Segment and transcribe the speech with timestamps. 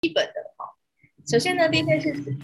[0.00, 0.64] 基本的哈。
[1.26, 2.38] 首先呢，第一件事情，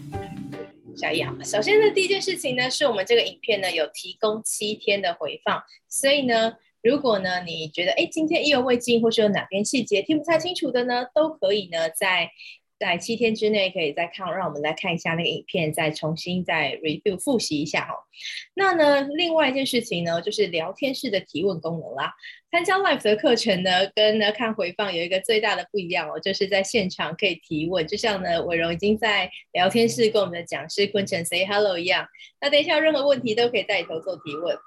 [0.95, 12.29] 小易啊，首先呢，第一件事情呢，是我们这个影片呢有提供七天的回放，所以呢，如果呢你觉得哎今天意犹未尽，或是有哪边细节听不太清楚的呢，都可以呢在。
[12.77, 17.95] 在七天之内可以再看，让我们来看一下那个影片，再重新再 review 复习一下哦。
[18.53, 22.13] 那呢，另外一件事情呢，就是聊天室的提问功能啦。
[22.51, 32.07] 参加 live 的课程呢，跟呢看回放有一个最大的不一样哦，就是在现场可以提问，就像呢伟荣已经在聊天室跟我们的讲师坤城 say hello 一样。
[32.41, 34.57] 那等一下任何问题都可以在里头做提问。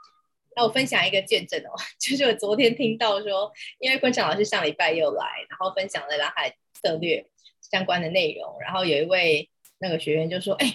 [0.57, 6.53] 那我分享一个见证哦， 就是我昨天听到说，因为坤城老师上礼拜又来，然后分享了蓝海
[6.83, 7.25] 策略。
[7.71, 10.73] 相关的内容，然后有一位那个学员就说：“哎、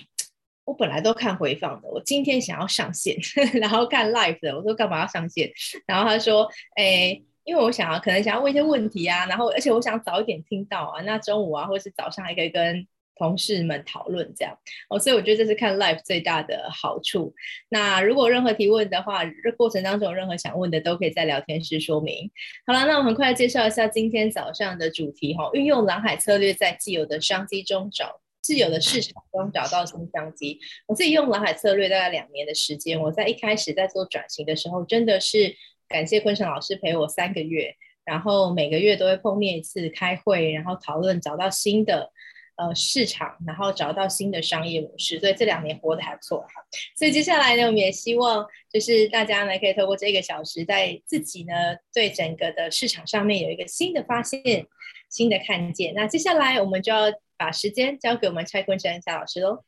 [0.65, 3.17] 我本来都看回放的，我今天想要上线，
[3.59, 5.51] 然后看 live 的。”我说：“干嘛要上线？”
[5.85, 14.57] 然后他说：“哎、因为我想要，可能想要问一些问题啊，然后而且我想早一点听到啊，那中午啊，或是早上还可以跟。”同事们讨论这样
[14.89, 17.33] 哦，所以我觉得这是看 live 最大的好处。
[17.69, 22.31] 那如果任何提问的话，这过程当中有任何想问的，都可以在聊天室说明。
[22.65, 30.59] 好了，那我很快介绍一下今天早上的主题哈，运用蓝海策略在既有的商机中找既有的市场中找到新商机。
[30.87, 35.55] 我自己用蓝海策略大概两年的时间，我在一开始在做转型的时候，真的是
[35.87, 42.11] 感谢坤城老师陪我三个月，然后每个月都会碰面一次开会，然后讨论找到新的。
[42.55, 46.63] 呃，市场，然后找到新的商业模式，所以这两年活得还不错哈。
[46.95, 51.53] 所以接下来呢，我们也希望就是大家呢，可以透过这个小时，在自己呢
[51.91, 54.67] 对整个的市场上面有一个新的发现、
[55.09, 55.95] 新的看见。
[55.95, 59.63] 那接下来我们就要把时间交给我们蔡坤城蔡老师喽。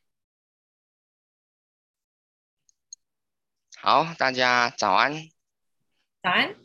[3.77, 5.11] 好，大家早安。
[6.21, 6.55] 早安。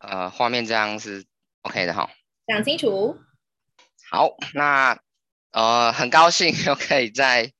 [0.00, 1.24] 呃，画面这样是
[1.62, 2.10] OK 的哈。
[2.46, 3.16] 讲清楚。
[4.10, 5.00] 好，那。
[5.52, 7.52] 呃，很高兴又 可以在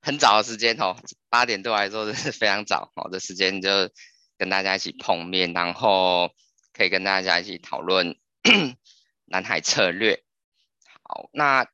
[0.00, 0.96] 很早的时间哦，
[1.30, 3.90] 八点对我来说是非常早哦的时间，就
[4.36, 6.30] 跟大家一起碰面，然后
[6.72, 8.16] 可以跟大家一起讨论
[9.24, 10.22] 南海策略。
[11.02, 11.66] 好，那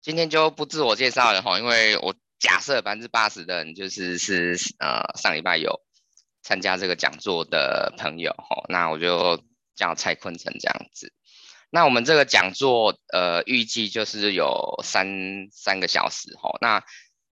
[0.00, 5.82] 今天就不自我介绍了哈，因为我假设百分之八十的人就是是呃上礼拜有
[6.42, 9.42] 参加这个讲座的朋友哈，那我就
[9.74, 11.12] 叫蔡坤城这样子。
[11.68, 16.56] 那我们这个讲座，呃，预计就是有三三个小时吼。
[16.60, 16.82] 那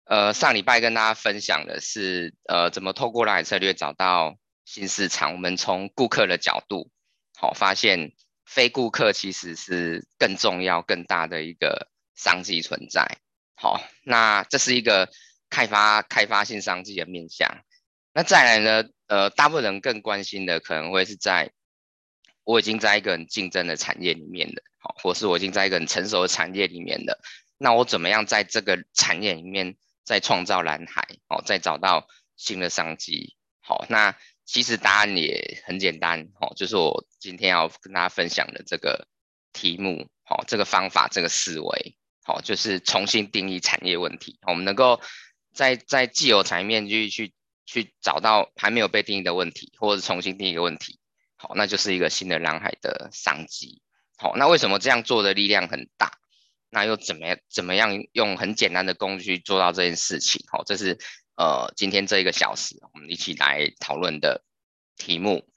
[0.05, 5.33] 呃，上礼拜跟大家分享的是，呃，怎么透过蓝海策略找到新市场。
[5.33, 6.91] 我们从顾客的角度，
[7.37, 8.13] 好，发现
[8.47, 13.19] 非顾客其实是更重要、更大的一个商机存在。
[13.57, 15.11] 好，那这是一个
[15.51, 17.63] 开发开发性商机的面向。
[18.15, 21.51] 那再来呢，呃，大部分人更关心的可能会是在。
[22.51, 27.21] 我已经在一个很竞争的产业里面了，好，或是我已经在一个很成熟的产业里面了，
[27.59, 33.37] 那我怎么样在这个产业里面再创造蓝海，哦，再找到新的商机？
[33.61, 39.07] 好，那其实答案也很简单，哦，就是我今天要跟大家分享的这个
[39.53, 45.01] 题目，好，这个方法，这个思维，好，就是重新定义产业问题，我们能够
[45.55, 47.33] 在在既有产业面去去
[47.65, 50.99] 去找到还没有被定义的问题，或者重新定义一个问题。
[51.43, 53.81] 好，那就是一个新的蓝海的商机。
[54.19, 56.13] 好，那为什么这样做的力量很大？
[56.69, 60.45] 那又怎么样怎么样用很简单的工具做到这件事情？
[60.53, 60.99] 好，这是
[61.37, 64.45] 呃今天这一个小时我们一起来讨论的
[64.99, 65.49] 题目。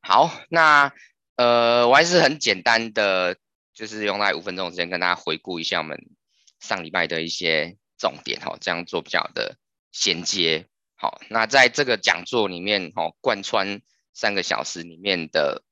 [0.00, 0.92] 好，那
[1.34, 3.36] 呃我还是很简单的，
[3.72, 5.98] 就是用那五分钟时间跟大家回顾一下我们
[6.60, 8.40] 上礼拜的一些重点。
[8.40, 9.58] 好，这样做比较的
[9.90, 10.68] 衔接。
[10.94, 13.82] 好，那在这个讲座里面，哦，贯穿。
[14.14, 15.64] 三个小时里面的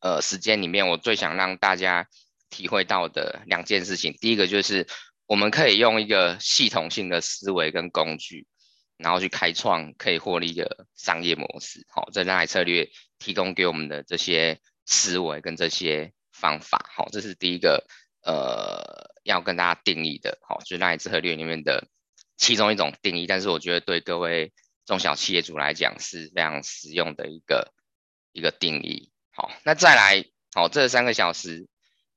[0.00, 2.08] 呃时间里面，我最想让大家
[2.50, 4.86] 体会到的两件事情，第一个就是
[5.26, 8.46] 我们可以用一个系统性的思维跟工具，
[8.98, 11.86] 然后去开创可以获利的商业模式。
[11.88, 17.86] 好，这蓝海策略提供给我们的这些思维跟这些方法，好，这是第一个
[18.22, 21.86] 呃要跟大家定义的，好，就是蓝海策略里面的
[22.36, 23.26] 其中一种定义。
[23.26, 24.52] 但是我觉得对各位。
[24.86, 27.74] 中小企业主来讲是非常实用的一个
[28.32, 29.10] 一个定义。
[29.32, 30.24] 好，那再来，
[30.54, 31.66] 好，这三个小时，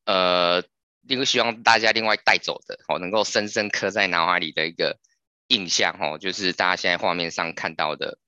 [0.06, 0.64] 呃，
[1.02, 5.00] 另外希望大家另外带走的，好，能够深深刻在脑海里的一个
[5.48, 8.20] 印象，哦，就是大家现在画面上看到的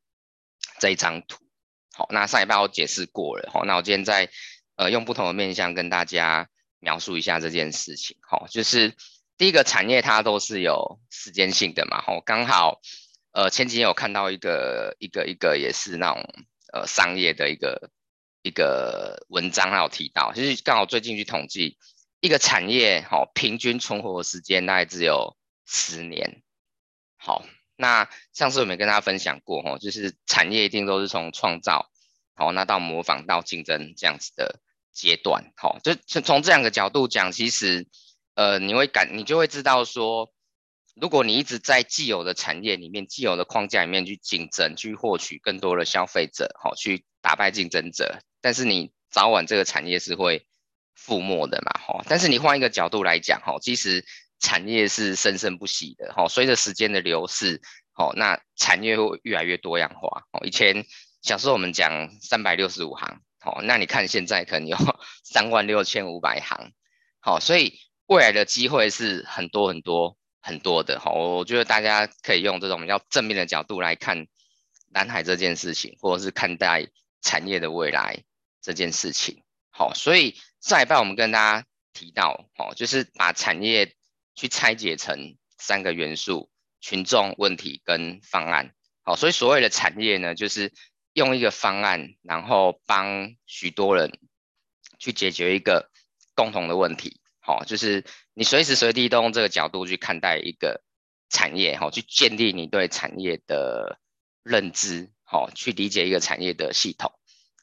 [0.79, 1.45] 这一张图。
[1.93, 4.27] 好，那上一半我解释过了，好，那我今天再
[4.75, 6.49] 呃用不同的面向跟大家
[6.79, 8.17] 描述一下这件事情。
[8.21, 8.95] 好，就是
[9.37, 12.81] 第一个产业它都是有时间性的嘛，好，刚好。
[13.33, 16.21] 呃，前几天有看到一个一个一个也是那种
[16.73, 17.89] 呃商业的一个
[18.41, 21.77] 一个文章，还有提到，就是刚好最近去统计
[22.19, 26.43] 一个产业，好，平均存活时间大概只有十年。
[27.15, 27.45] 好，
[27.77, 31.89] 那上次我们跟大家分享过，哈，就是产业一定都是从创造，
[32.35, 34.59] 好，那到模仿到竞争这样子的
[34.91, 37.87] 阶段，好，就从这两个角度讲，其实，
[38.35, 40.33] 呃，你会感，你就会知道说。
[40.95, 50.45] 如果你一直在既有的产业里面、既有的框架里面去竞争、去获取更多的消费者，好，去打败竞争者，但是你早晚这个产业是会
[50.97, 52.03] 覆没的嘛，哈。
[52.07, 54.05] 但是你换一个角度来讲，哈，其实
[54.39, 56.27] 产业是生生不息的，哈。
[56.27, 57.61] 随着时间的流逝，
[57.93, 60.23] 好，那产业会越来越多样化。
[60.33, 60.85] 哦，以前
[61.21, 64.77] 小时候我们讲三百六十五行，好，那你看现在可能有
[65.23, 66.73] 三万六千五百行，
[67.21, 70.17] 好，所以未来的机会是很多很多。
[70.41, 74.27] 很多的哈，我觉得大家可以用这种比较正面的角度来看
[74.89, 76.87] 南海这件事情，或者是看待
[77.21, 78.23] 产业的未来
[78.61, 79.43] 这件事情。
[79.69, 83.95] 好，所以上一半我们跟大家提到，哦，就是把产业
[84.35, 86.49] 去拆解成三个元素：
[86.79, 88.73] 群众、问题跟方案。
[89.03, 90.73] 好，所以所谓的产业呢，就是
[91.13, 94.19] 用一个方案，然后帮许多人
[94.99, 95.89] 去解决一个
[96.35, 97.21] 共同的问题。
[97.39, 100.81] 好，就是你随时随地都用这个角度去看待一个
[101.29, 103.99] 产业，哈，去建立你对产业的
[104.43, 107.11] 认知，哈，去理解一个产业的系统，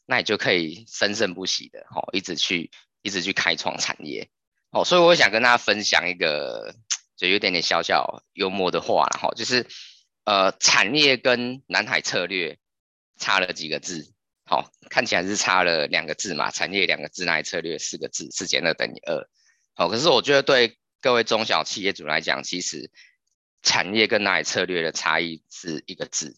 [0.06, 2.70] 那你就可以生生不息的，哈，一直去
[3.02, 4.28] 一直去开创产业，
[4.70, 6.74] 哦，所以我想跟大家分享一个
[7.16, 9.66] 就有点点小小幽默的话，哈，就是
[10.24, 12.58] 呃，产业跟南海策略
[13.16, 14.12] 差了几个字，
[14.44, 19.26] 好，看起来是差了两个字嘛，产业两个字，蓝海策略四个字，四减二等于二。
[19.78, 22.90] 好，可是我觉得对各位中小企业主来讲，其实
[23.62, 26.36] 产业跟蓝海策略的差异是一个字。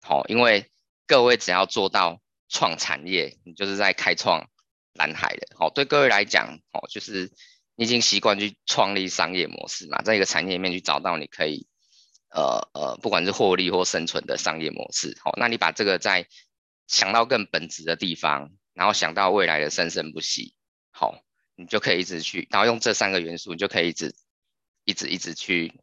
[0.00, 0.70] 好，因为
[1.06, 4.48] 各位只要做到创产业，你就是在开创
[4.94, 5.48] 蓝海的。
[5.54, 7.30] 好，对各位来讲，哦，就是
[7.76, 11.68] 你已经习惯去创立商业模式嘛，在一个产业里面去找到你可以，
[12.30, 15.14] 呃呃，不管是获利或生存的商业模式。
[15.22, 16.26] 好，那你把这个在
[16.86, 20.54] 想到更本质的地方，然后想到未来的生生不息。
[20.90, 21.22] 好。
[21.60, 24.14] 你就可以一直去，然后用这三个元素，你就可以一直、
[24.84, 25.74] 一直、一直去，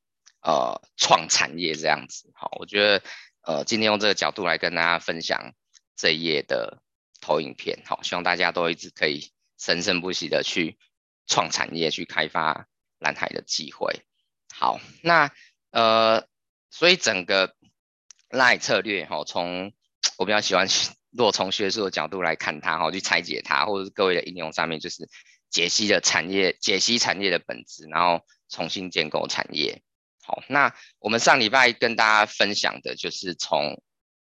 [0.41, 2.31] 呃，创产业这样子。
[2.33, 3.03] 好，我觉得，
[3.41, 5.53] 呃，今天用这个角度来跟大家分享
[5.97, 6.81] 这一页的
[7.19, 7.77] 投影片。
[7.85, 10.77] 好，希望大家都一直可以生生不息的去
[11.27, 12.69] 创产业，去开发
[12.99, 14.05] 蓝海的机会。
[14.53, 15.29] 好，那
[15.71, 16.25] 呃，
[16.69, 17.53] 所以整个
[18.29, 19.73] 蓝海策略，哈，从
[20.17, 20.69] 我比较喜欢，
[21.11, 25.09] 如果从学术的角度来看它，哈，去拆解它，或者是各位的应用上面，就是。
[25.55, 29.81] 解析的产业，解析产业的本质，然后重新建构产业。
[30.21, 33.81] 好，那我们上礼拜跟大家分享的就是从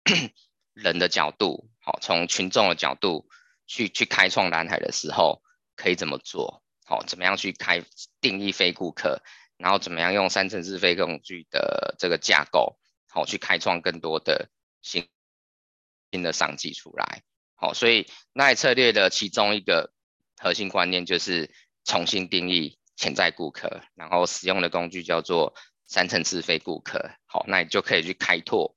[0.75, 3.27] 人的角度，好，从群众的角度
[3.65, 5.41] 去去开创蓝海的时候
[5.75, 6.61] 可以怎么做？
[6.85, 7.83] 好，怎么样去开
[8.21, 9.23] 定义非顾客，
[9.57, 12.77] 然后怎么样用三层次非工具的这个架构，
[13.07, 14.51] 好，去开创更多的
[14.83, 15.07] 新
[16.11, 17.23] 新的商机出来。
[17.55, 19.94] 好，所以那策略的其中一个。
[20.37, 21.53] 核心观念就是
[21.83, 25.53] 重新定义潜在顾客，然后使用的工具叫做
[25.85, 27.11] 三层次非顾客。
[27.25, 28.75] 好，那你就可以去开拓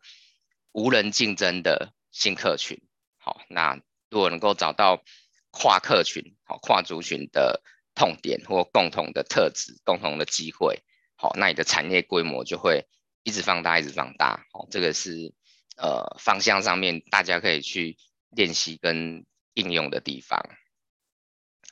[0.72, 2.80] 无人竞争的新客群。
[3.18, 5.02] 好，那如果能够找到
[5.50, 7.62] 跨客群、好跨族群的
[7.94, 10.82] 痛点或共同的特质、共同的机会，
[11.16, 12.86] 好，那你的产业规模就会
[13.22, 14.46] 一直放大、一直放大。
[14.52, 15.34] 好，这个是
[15.76, 17.96] 呃方向上面大家可以去
[18.30, 20.40] 练习跟应用的地方。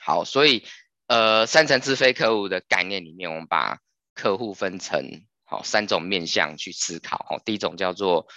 [0.07, 0.63] 好，所以
[1.09, 3.81] 呃，三层次非客户的概念里面，我们把
[4.15, 7.27] 客户分成好三种面向去思考。
[7.29, 8.29] 哦，第一种叫做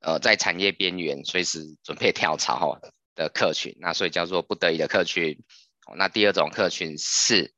[0.00, 2.80] 呃，在产业边缘随时准备跳槽
[3.14, 5.44] 的客群，那所以叫做不得已的客群。
[5.98, 7.52] 那第二种客群是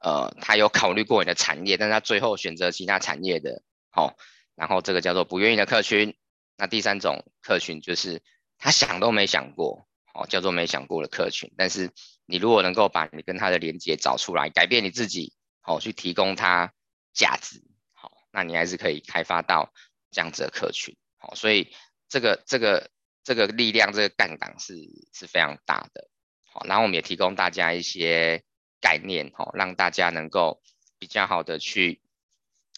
[0.00, 3.62] 呃，他有考虑过你的产业，但是他最后选择其他产业的。
[3.90, 4.16] 好，
[4.56, 6.16] 然后这个叫做不愿意的客群。
[6.56, 8.20] 那第三种客群就是
[8.58, 9.86] 他想都没想过。
[10.14, 11.90] 哦，叫做没想过的客群，但是
[12.32, 16.72] 你如果能够把你跟他的连接找出来，改变你自己，好、去提供他
[17.12, 17.62] 价值，
[17.92, 19.70] 好、那你还是可以开发到
[20.10, 21.74] 这样子的客群，好、所以
[22.08, 22.90] 这个这个
[23.22, 24.74] 这个力量，这个杠杆是
[25.12, 26.08] 是非常大的，
[26.50, 28.42] 好、然后我们也提供大家一些
[28.80, 30.62] 概念，好、哦，让大家能够
[30.98, 32.00] 比较好的去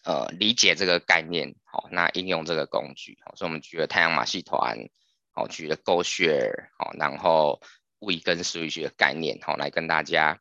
[0.03, 4.77] 呃理解这个概念，好、那应用这个工具，好、所以我们举了太阳马戏团。
[5.37, 7.61] 好，举了 GoShare，好，然后
[8.05, 10.41] We 跟 Switch 的概念，好，来跟大家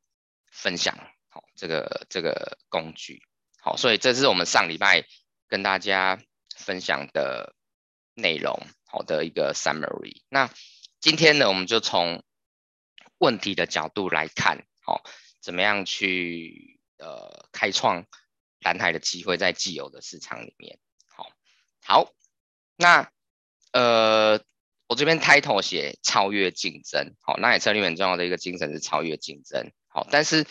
[0.51, 0.95] 分享，
[1.29, 3.23] 好，这个这个工具，
[3.61, 5.05] 好，所以这是我们上礼拜
[5.47, 6.21] 跟大家
[6.55, 7.55] 分享的
[8.13, 10.21] 内容，好的一个 summary。
[10.29, 10.49] 那
[10.99, 12.23] 今天呢，我们就从
[13.17, 15.01] 问题的角度来看，好，
[15.41, 18.05] 怎么样去呃开创
[18.59, 21.29] 蓝海的机会在既有的市场里面，好，
[21.81, 22.13] 好，
[22.75, 23.11] 那
[23.71, 24.39] 呃
[24.93, 30.45] 我这边 title 写超越竞争，好，那也策略很重要的一个精神是超越竞争，好，但是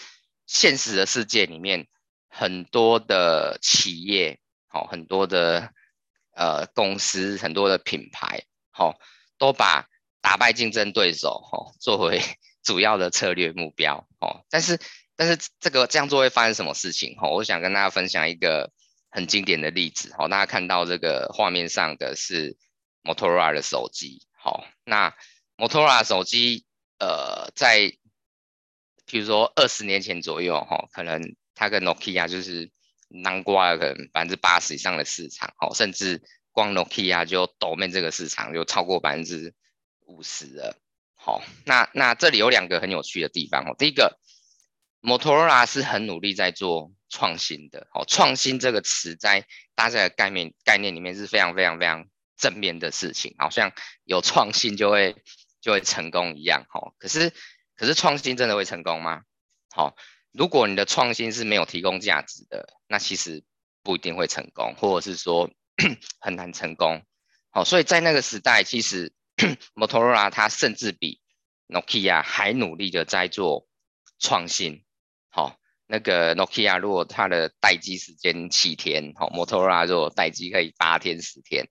[0.46, 1.86] 现实的世界里面
[2.28, 5.70] 很多的企业，好，很多的
[6.34, 8.98] 呃公司，很多的品牌，好，
[9.38, 9.86] 都把
[10.20, 12.20] 打败竞争对手，好，作为
[12.64, 14.80] 主要的策略目标，哦，但是
[15.14, 17.14] 但是这个这样做会发生什么事情？
[17.16, 18.72] 哈，我想跟大家分享一个
[19.08, 22.56] 很经典的例子，好，大家看到这个画面上的是
[23.04, 25.14] Motorola 的手机，好，那
[25.56, 26.64] Motorola 手机，
[26.98, 27.78] 呃，在
[29.06, 32.72] 譬如说二十年前左右，哈，可能它跟 Nokia 就是
[33.06, 36.20] 囊括了可能百分之八十以上的市场，哦，甚至
[36.50, 39.54] 光 Nokia 就 domin 这个市场就超过百分之
[40.06, 40.76] 五十了。
[41.14, 43.76] 好，那那这里有两个很有趣的地方哦。
[43.78, 44.18] 第一个
[45.02, 47.86] ，Motorola 是很努力在做创新的。
[47.94, 49.46] 哦，创新这个词在
[49.76, 52.08] 大家的概念概念里面是非常非常非常
[52.42, 53.72] 正面的事情，好像
[54.04, 55.16] 有创新就会
[55.62, 56.66] 就会成功一样。
[56.74, 57.32] 哦，可是
[57.76, 59.22] 可是创新真的会成功吗？
[59.70, 59.94] 好，
[60.32, 63.44] 如果你的创新是没有提供价值的，那其实
[63.82, 65.48] 不一定会成功，或者是说
[66.20, 67.02] 很难成功。
[67.50, 69.14] 好，所以在那个时代，其实。
[69.74, 71.20] Motorola 它甚至比
[71.66, 73.66] Nokia 还努力的在做
[74.18, 74.84] 创新，
[75.30, 81.66] 好，那个 Nokia 如果它的待机时间七天，好，Motorola 如果待机可以八天十天，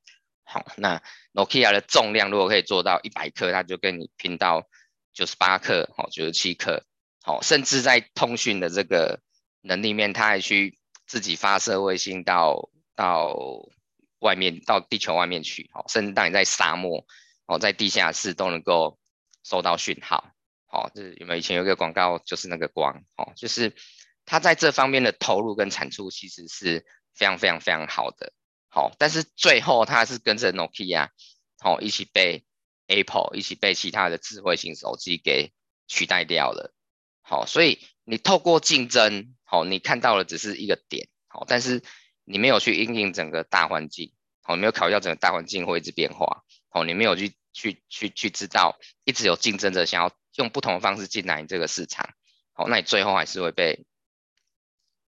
[0.51, 1.01] 好，那
[1.33, 4.67] Nokia 的重量如果可以做到一百克，它就跟你拼到
[5.13, 6.83] 九十八克，好，九十七克，
[7.23, 9.21] 好，甚至在通讯的这个
[9.61, 10.77] 能力面，它还去
[11.07, 13.35] 自己发射卫星到到
[14.19, 17.05] 外面到地球外面去，好，甚至当你在沙漠。
[17.47, 18.97] 哦，在地下室都能够
[19.43, 20.31] 收到讯号，
[20.71, 23.75] 哦，就是有没有以前有一个广告，就是那个光，哦，就是
[24.23, 28.31] 它在这方面的投入跟产出其实是非常非常非常好的，
[28.71, 31.09] 好，但是最后它是跟着 Nokia，
[31.63, 32.45] 哦，一起被
[32.87, 35.51] Apple 一起被其他的智慧型手机给
[35.87, 36.73] 取代掉了，
[37.21, 41.83] 好，所以你透过竞争，好，你看到的只是一个点，好，但是
[42.23, 47.33] 你没有去应应整个大环境，好，没有考虑到整个大环境会一直变化，好，你没有去。
[47.53, 52.09] 去去去知道，一直有竞争者想要用不同的方式进来这个市场，
[52.53, 53.85] 好，那你最后还是会被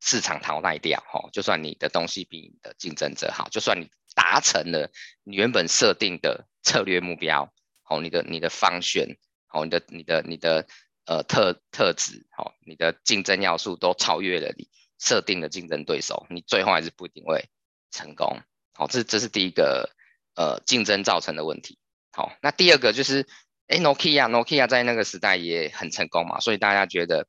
[0.01, 4.91] 市场淘汰掉，哈，就算你的东西比你的竞争者好，就算你达成了
[5.25, 7.53] 你原本设定的策略目标，
[7.83, 10.67] 好，你的你的方选，好，你的你的你的
[11.07, 17.49] 呃特特质，好，你的竞争要素都超越了你设定的竞争对手，你最后还是不一定会
[17.91, 18.41] 成功，
[18.75, 19.91] 好，这这是第一个
[20.35, 21.79] 呃竞争造成的问题。
[22.13, 23.27] 好，那第二个就是，
[23.69, 27.29] 哎，Nokia，Nokia 在那个时代也很成功嘛，所以大家觉得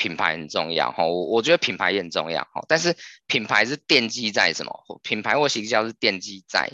[0.00, 1.04] 品牌很重要哈。
[1.04, 4.72] 我我觉得品牌也很重要哈，但是品牌是奠基在什么？
[5.02, 6.70] 品牌或行销是奠基在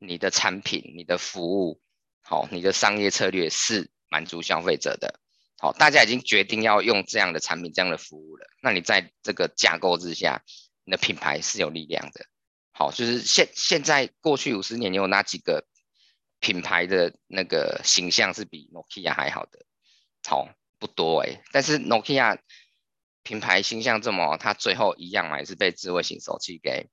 [0.00, 1.80] 你的产品、你的服务，
[2.22, 5.20] 好，你的商业策略是满足消费者的。
[5.58, 10.42] 好，大家已经决定要用这样的产品、这样的服务了，那你在这个架构之下，
[10.84, 12.26] 你的品牌是有力量的。
[12.72, 15.64] 好，就是现现在过去五十年，你有哪几个？
[16.40, 19.64] 品牌的那个形象是比 Nokia 还好的，
[20.28, 20.46] 好
[20.78, 22.36] 不多哎、但是 Nokia
[23.24, 26.88] 品牌形象这么，它最后一样还是被智慧型手机给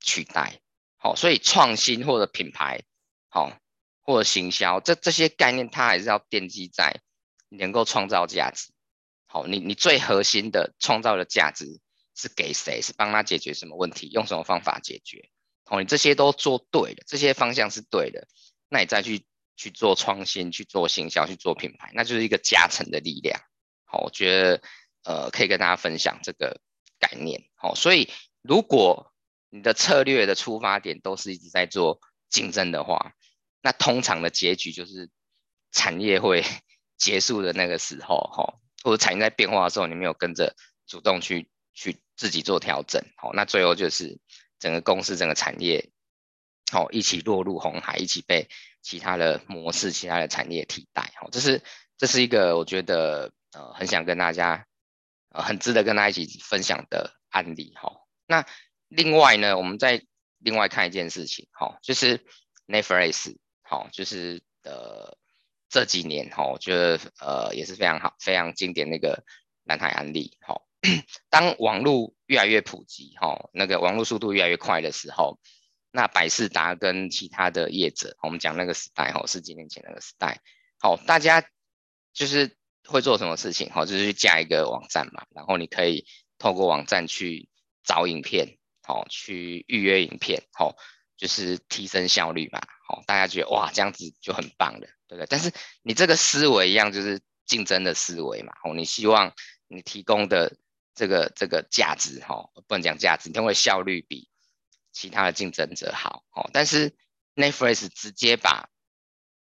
[0.00, 0.60] 取代。
[0.96, 2.80] 好，所以创新或者品牌，
[3.28, 3.52] 好
[4.00, 7.02] 或者行销，这这些概念它还是要奠基在
[7.50, 8.72] 能够创造价值。
[9.26, 11.80] 好，你你最核心的创造的价值
[12.14, 12.80] 是给谁？
[12.80, 14.08] 是帮他解决什么问题？
[14.08, 15.28] 用什么方法解决？
[15.64, 18.28] 好，你这些都做对了，这些方向是对的。
[18.68, 19.26] 那你再去
[19.56, 23.40] 去做创新，去做行销，去做品牌，那就是一个加成的力量。
[23.84, 24.62] 好，我觉得
[25.04, 26.60] 呃可以跟大家分享这个
[26.98, 27.44] 概念。
[27.54, 28.10] 好，所以
[28.42, 29.12] 如果
[29.50, 33.14] 你的策略的出发点都是一直在做竞争的话，
[33.62, 35.08] 那通常的结局就是
[35.70, 36.44] 产业会
[36.98, 40.54] 结束的那个时候，哈，或者产业在变化的时候，你没有跟着
[40.86, 44.18] 主动去去自己做调整，好，那最后就是
[44.58, 45.90] 整个公司整个产业。
[46.72, 48.48] 好，一起落入红海，一起被
[48.82, 51.12] 其他的模式、其他的产业替代。
[51.20, 51.62] 好，这是
[51.98, 54.66] 这是一个我觉得呃很想跟大家
[55.42, 57.72] 很值得跟大家一起分享的案例。
[57.76, 58.46] 好，那
[58.88, 60.04] 另外呢，我们再
[60.38, 62.24] 另外看一件事情，好，就是
[62.66, 65.16] Netflix，好，就是呃
[65.68, 69.24] 这几年哈，我觉得呃也是非常好、非常经典那个
[69.64, 70.36] 南海案例。
[70.40, 70.66] 好，
[71.30, 75.38] 当网络越来越普及，哈，那个网络速度越来越快的时候。
[75.96, 80.40] 那百事达跟其他的业者，我们讲那个时代，哈，十几年前那个时代，
[80.80, 81.48] 好，大家
[82.12, 83.70] 就是会做什么事情？
[83.72, 86.06] 好，就是去架一个网站嘛，然后你可以
[86.38, 87.48] 透过网站去
[87.82, 90.76] 找影片，好，去预约影片，好，
[91.16, 95.26] 就是提升效率嘛，好，大家觉得哇，这样子就很棒了，对不对？
[95.30, 95.50] 但是
[95.82, 99.32] 你这个思维一样，就是竞争的思维嘛，哦，你希望
[99.66, 100.56] 你提供的
[100.94, 104.28] 这个这个价值，哈，不能讲价值，你认为效率比
[104.92, 106.94] 其他的竞争者好，哦，但是
[107.34, 108.68] Netflix 直接把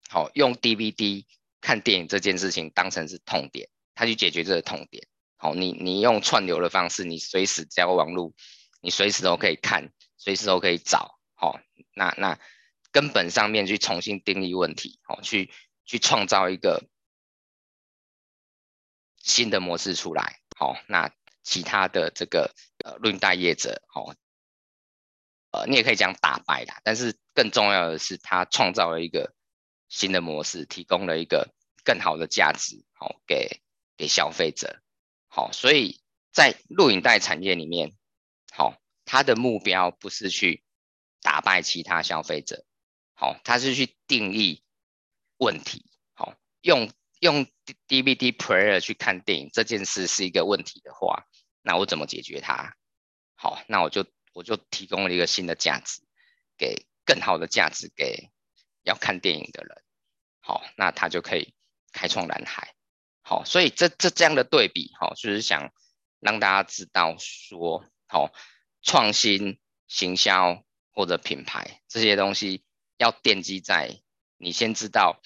[0.10, 1.26] 好用 DVD。
[1.68, 5.06] 看电影这件事情当成是痛点，他去解决这个痛点。
[5.36, 8.34] 好，你你用串流的方式，你随时只要网络，
[8.80, 11.20] 你随时都可以看，随时都可以找。
[11.36, 11.60] 好，
[11.94, 12.40] 那那
[12.94, 15.52] 根本上面去重新定义问题，好，去
[15.84, 16.88] 去创造一个
[19.18, 20.40] 新的模式出来。
[20.56, 21.12] 好，那
[21.44, 22.56] 其他的这个
[22.86, 24.14] 呃录影带业者，好，
[25.52, 29.34] 呃，你也可以讲打败啦，但是更重要的是，他创造了一个。
[29.90, 31.50] 新的模式提供了一个
[31.88, 33.62] 更好的价值，好，给
[33.96, 34.82] 给消费者，
[35.30, 36.02] 好，所以
[36.34, 37.96] 在录影带产业里面，
[38.52, 40.66] 好，它的目标不是去
[41.22, 42.66] 打败其他消费者，
[43.14, 44.66] 好，它是去定义
[45.38, 46.92] 问题，好，用
[47.22, 47.48] 用
[47.88, 51.26] DVD player 去看电影这件事是一个问题的话，
[51.62, 52.76] 那我怎么解决它？
[53.36, 56.02] 好，那我就我就提供了一个新的价值，
[56.58, 58.30] 给更好的价值给。
[58.84, 59.84] 要看电影的人，
[60.40, 61.54] 好，那他就可以
[61.92, 62.76] 开创蓝海，
[63.22, 65.72] 好，所以这这这样的对比，好，就是想
[66.20, 68.32] 让大家知道说，好，
[68.82, 72.64] 创新、行销或者品牌这些东西
[72.98, 74.02] 要奠基在
[74.38, 75.22] 你先知道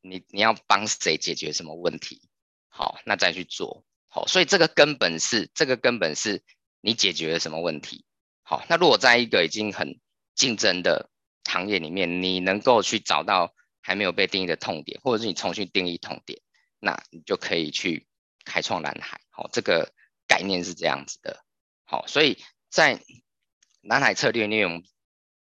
[0.00, 2.28] 你你要帮谁解决什么问题，
[2.68, 6.42] 好，那再去做，好，所以这个根本是这个根本是
[6.80, 8.04] 你解决了什么问题，
[8.42, 10.00] 好，那如果在一个已经很
[10.34, 11.10] 竞争的
[11.44, 16.40] 行业里面，你能够去找到还没有被定义的痛点，或者是你重新定义痛点，
[16.78, 18.06] 那你就可以去
[18.44, 19.20] 开创蓝海。
[19.30, 19.92] 好，这个
[20.26, 21.44] 概念是这样子的。
[21.84, 23.02] 好，所以在
[23.82, 24.82] 蓝海策略里面，我们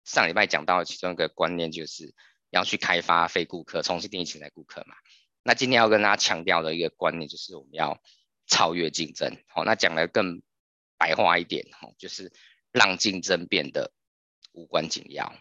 [0.04, 2.14] 上礼拜讲到其中一个观念，就是
[2.50, 4.96] 要去开发非顾客，重新定义潜在顾客嘛。
[5.44, 8.02] 那今天要跟大家强调的一个观念，就是我们要
[8.48, 9.38] 超越竞争。
[9.48, 10.42] 好，那讲的更
[10.98, 11.66] 白话一点，
[11.98, 12.34] 就是
[12.72, 13.94] 让竞争变得
[14.52, 15.34] 无关紧要。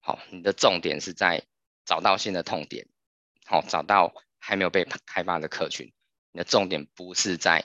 [0.00, 1.44] 好，你的重点是在
[1.86, 2.86] 找到新的痛点，
[3.46, 5.90] 好，找到还没有被开发的客群。
[6.32, 7.64] 你的重点不是在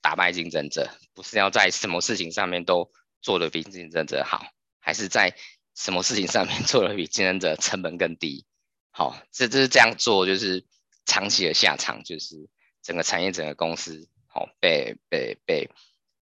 [0.00, 4.46] 打败竞争者，不是要在什么事情上面都做得比竞争者好，
[4.78, 5.34] 还是在
[5.74, 8.46] 什么事情上面 做得比竞争者成本更低。
[8.90, 10.64] 好，这这是这样做，就是
[11.06, 12.48] 长期的下场，就是
[12.82, 15.68] 整个产业、整个公司，好，被被被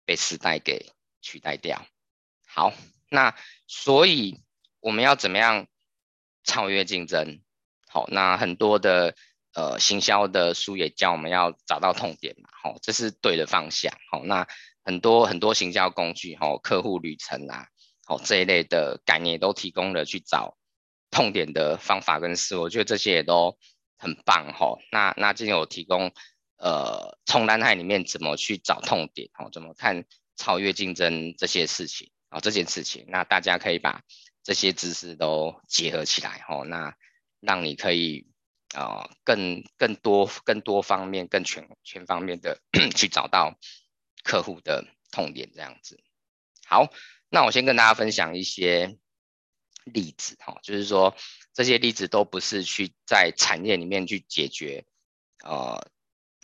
[0.05, 1.83] 被时代给取代掉。
[2.45, 2.73] 好，
[3.09, 3.33] 那
[3.65, 4.43] 所以。
[4.81, 5.67] 我们要怎么样
[6.49, 7.41] 超越竞争？
[7.87, 9.13] 好，那很多的
[9.53, 13.93] 呃行销的书也教我们要找到痛点嘛，好，这是对的方向。
[14.11, 14.47] 好，那
[14.83, 17.67] 很多很多行销工具，好，客户旅程啊，
[18.03, 20.57] 好，这一类的概念都提供了去找
[21.11, 23.55] 痛点的方法跟思路，我觉得这些也都
[23.95, 24.51] 很棒。
[24.53, 26.11] 哈，那那今天我提供
[26.57, 30.03] 呃从蓝海里面怎么去找痛点，好，怎么看
[30.35, 34.01] 超越竞争这些事情啊，这件事情，那大家可以把。
[34.49, 36.95] 这些知识都结合起来，吼，那
[37.39, 38.25] 让你可以
[38.73, 42.59] 啊、呃，更更多、更多方面、更全全方面的
[42.97, 43.59] 去找到
[44.23, 45.99] 客户的痛点，这样子。
[46.65, 46.91] 好，
[47.29, 48.97] 那我先跟大家分享一些
[49.83, 51.15] 例子，哈，就是说
[51.53, 54.83] 这些例子都不是去在产业里面去解决，
[55.43, 55.87] 呃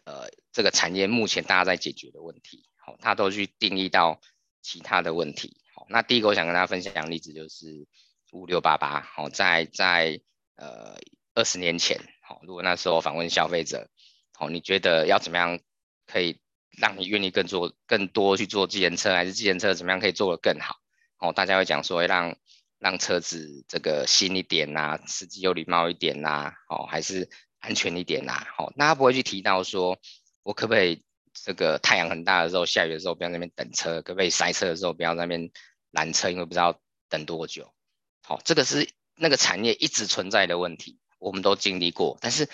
[0.03, 4.21] 呃，这个产业目前大家在解决的问题，好，它都去定义到
[4.61, 5.57] 其他的问题。
[5.87, 7.87] 那第一个我想跟大家分享的例子就是
[8.31, 10.19] 五六八八，好，在在
[10.57, 10.97] 呃
[11.33, 13.89] 二十年前，好，如果那时候访问消费者，
[14.33, 15.59] 好，你觉得要怎么样
[16.05, 16.41] 可以
[16.77, 20.75] 让你愿意更做更多去做计程车，还是计程车怎么样可以做得更好？
[21.19, 22.35] 哦，大家会讲说让
[22.79, 28.47] 让车子这个新一点呐、司机有礼貌一点呐、哦，还是安全一点呐、啊？
[28.57, 29.97] 好，那他不会去提到说
[30.43, 35.49] 我可不可以这个太阳很大的时候，下雨的时候不要在那边等车，可不可以塞车的时候不要在那边。
[35.95, 36.79] 拦车，因为不知道
[37.09, 37.73] 等多久。
[38.21, 42.49] 好，这个是那个产业一直存在的问题，我们都经历过，但是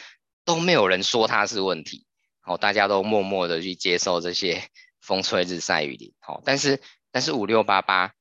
[0.45, 2.05] 都没有人说它是问题。
[2.39, 4.69] 好，大家都默默的去接受这些
[5.01, 6.13] 风吹日晒雨淋。
[6.19, 8.13] 好，但是但是五六八八，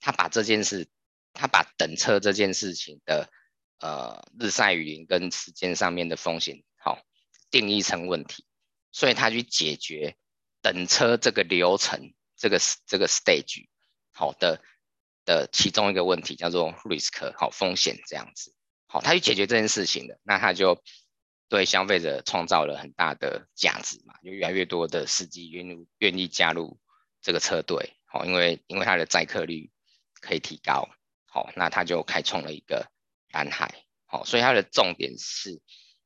[0.00, 0.88] 他把这件事，
[1.32, 3.30] 他把等车这件事情的
[3.80, 6.98] 呃日晒雨淋跟时间上面的风险，好
[7.50, 8.44] 定义成问题，
[8.92, 10.16] 所以他去解决
[10.60, 13.68] 等车这个流程，这个这个 stage。
[14.16, 14.62] 好的
[15.26, 18.54] 的其中一个问题叫做 risk，好风险这样子，
[18.86, 20.82] 好，他去解决这件事情的，那他就
[21.50, 26.80] 对消费者创造了很大的价值嘛，就越来越多的司机愿意愿意加入
[27.20, 29.70] 这个车队，好，因为因为它的载客率
[30.22, 30.88] 可以提高，
[31.26, 32.90] 好，那他就开创了一个
[33.32, 35.60] 蓝海，好，所以它的重点是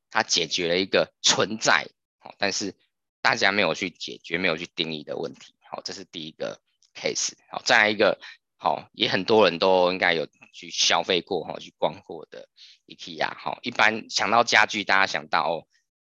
[0.09, 1.87] 它解决了一个存在，
[2.19, 2.75] 好，但是
[3.21, 6.59] 大家没有去解决、没有去定义的问题，好，这是第一个
[6.93, 8.19] case，好，再来一个，
[8.57, 12.47] 好，也很多人都应该有去消费过，哈，去逛过的。
[12.87, 15.67] IKEA 好，一般想到家具，大家想到哦，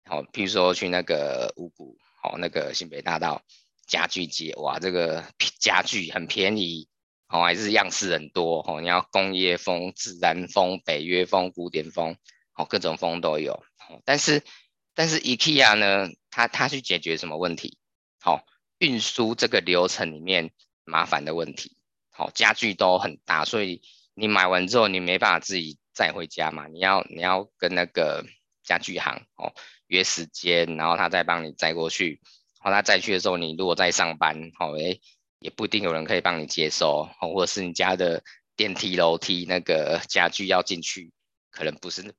[0.05, 3.43] 好，譬如说去那个五股，好，那个新北大道
[3.87, 5.23] 家具街，哇，这个
[5.59, 6.89] 家具很便宜，
[7.27, 12.17] 好，还是样式很多，哦，你要工业风、自然风、北约风、古典风，
[12.51, 13.63] 好，各种风都有。
[14.03, 14.43] 但是，
[14.95, 17.77] 但是 IKEA 呢，它它去解决什么问题？
[18.19, 18.43] 好，
[18.79, 20.51] 运输这个流程里面
[20.83, 21.75] 麻烦的问题，
[22.11, 23.81] 好，家具都很大，所以
[24.13, 25.77] 你买完之后，你没办法自己。
[25.95, 28.25] 载回家嘛，你要你要跟那个
[28.65, 29.53] 家具行哦
[29.87, 32.19] 约时间，然后他再帮你载过去。
[32.61, 34.99] 然后他载去的时候，你如果在上班，好、哦、诶，
[35.39, 38.21] 也不一定有人可以帮你接收，或者是你家的
[38.57, 41.13] 电梯楼梯那个家具要进去，
[41.49, 42.13] 可能不是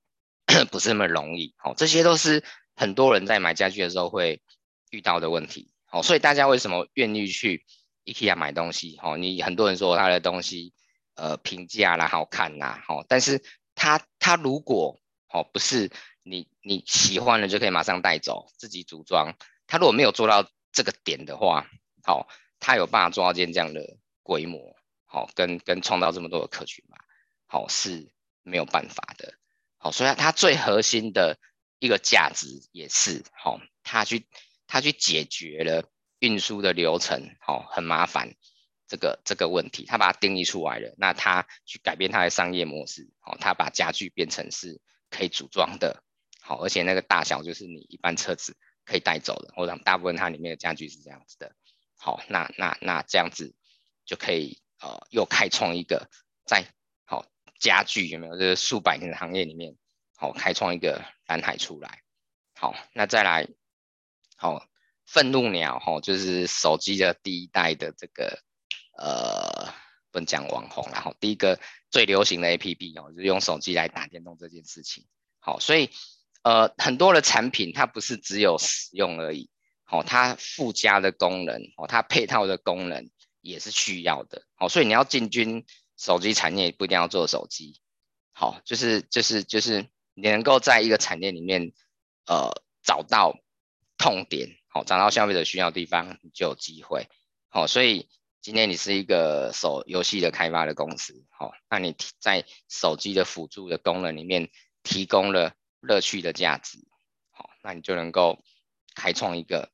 [0.72, 1.54] 不是那么容易。
[1.62, 2.42] 哦，这些都是
[2.76, 4.40] 很多人在买家具的时候会
[4.88, 5.70] 遇到的问题。
[6.02, 7.64] 所以大家为什么愿意去
[8.04, 8.98] IKEA 买东西？
[9.02, 10.72] 哦，你很多人说他的东西
[11.14, 13.42] 呃平价啦、好看啦，哦，但是。
[13.78, 15.90] 他他如果哦不是
[16.22, 21.68] 你你喜欢的就可以马上带走自己组装，他如果没有做到这个点的话，
[22.02, 22.26] 好，
[22.58, 26.96] 他有办法做到这样的规模，好，跟跟创造这么多的客群嘛，
[27.44, 28.10] 好是
[28.42, 29.34] 没有办法的，
[29.76, 31.38] 好，所以他最核心的
[31.78, 34.26] 一个价值也是好，他去
[34.66, 38.34] 他去解决了运输的流程，好，很麻烦。
[38.88, 46.04] 这个这个问题，他把它定义出来了，那他去改变他的商业模式，哦，他把家具变成是可以组装的，
[46.40, 51.52] 好，而且那个大小就是你一般车子可以带走的，或者大部分它里面的家具是这样子的，
[51.98, 53.56] 好，那那那这样子
[54.04, 56.08] 就可以呃又开创一个
[56.44, 56.64] 在
[57.04, 57.26] 好
[57.58, 59.76] 家具有没有这个数百年的行业里面，
[60.14, 62.04] 好开创一个蓝海出来，
[62.54, 63.48] 好，那再来
[64.36, 64.66] 好
[65.04, 68.38] 愤怒鸟哈，就是手机的第一代的这个。
[68.98, 69.74] 呃，
[70.10, 75.04] 不能讲网红，然后第一个最流行的 APP 哦，就是用手机来打电动这件事情。
[75.38, 75.90] 好，所以
[76.40, 79.50] 呃，很多的产品它不是只有使用而已，
[79.84, 83.10] 好，它附加的功能，哦，它配套的功能
[83.42, 84.46] 也是需要的。
[84.54, 85.66] 好，所以你要进军
[85.98, 87.82] 手机产业，不一定要做手机。
[88.32, 91.74] 好，就是就是就是你能够在一个产业里面，
[92.24, 92.50] 呃，
[92.82, 93.38] 找到
[93.98, 97.08] 痛点，好，找到消费者需要的地方，你就有机会。
[97.48, 98.08] 好，所以。
[98.42, 104.50] 今天你是一个手游戏的开发的公司，好，那你在手机的辅助的功能里面
[104.84, 106.78] 提供了乐趣的价值，
[107.32, 108.38] 好，那你就能够
[108.94, 109.72] 开创一个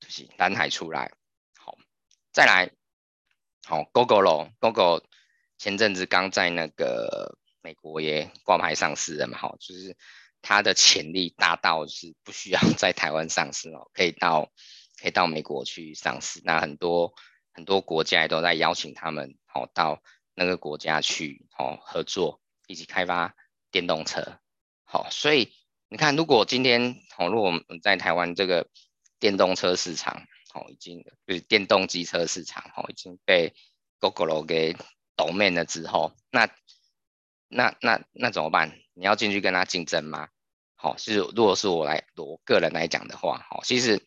[0.00, 1.14] 就是蓝海出来，
[1.56, 1.78] 好，
[2.30, 2.70] 再来，
[3.64, 5.02] 好，Gogoro，Gogoro
[5.56, 9.96] 前阵子刚在那个美国也挂牌上市了嘛，好，就是
[10.46, 14.50] 它的潜力大到是不需要 在台湾上市哦，可以到
[15.00, 17.12] 可以到美国去上市，那很多。
[17.56, 20.02] 很多国家都在邀请他们，好到
[20.34, 23.34] 那个国家去，哦合作，一起开发
[23.70, 24.38] 电动车，
[24.84, 25.54] 好，所以
[25.88, 28.68] 你看，如果今天，好，如果我们在台湾这个
[29.18, 33.54] 电动车市场，好，已经就是电动机车市场，好，已经被
[34.00, 34.76] Gogoro 给
[35.16, 36.50] Domin 了之后，那
[37.48, 38.78] 那那那怎么办？
[38.92, 40.28] 你要进去跟他竞争吗？
[40.76, 44.00] 好，其实如果是我来，我个人来讲的话，好，其实。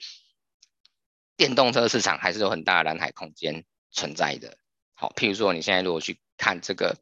[1.39, 4.57] 电动车市场还是有很大的蓝海空间存在的。
[4.93, 6.97] 好，譬如说你现在如果去看这个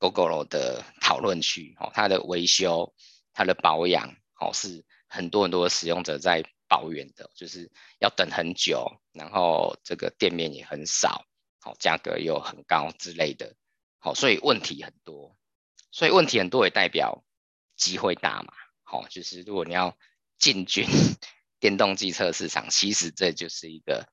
[0.00, 2.92] Gogoro 的讨论区，哦，它的维修、
[3.32, 11.24] 它的保养，哦，是很多很多使用者在抱怨的，就是要等很久，然后这个店面也很少，
[11.60, 13.54] 好，价格又很高之类的，
[13.98, 15.36] 好，所以问题很多，
[15.92, 17.22] 所以问题很多也代表
[17.76, 18.52] 机会大嘛，
[18.86, 19.94] 好，就是如果你要
[20.38, 20.86] 进军。
[21.58, 24.06] 电动机车市场其实这就是一个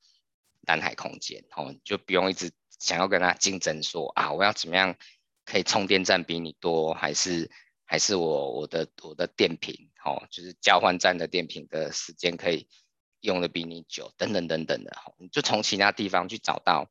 [0.62, 4.96] 蓝海空间，哦，就不用一直想要跟他竞争说，说啊，我要怎么样
[5.44, 7.52] 可以充电站比你多，还是
[7.84, 12.66] 还是我我的我的电瓶，哦，就是交换站的电瓶的时间可以
[13.20, 16.90] 用的比你久，等等等等的，哦，你就从其他地方去找到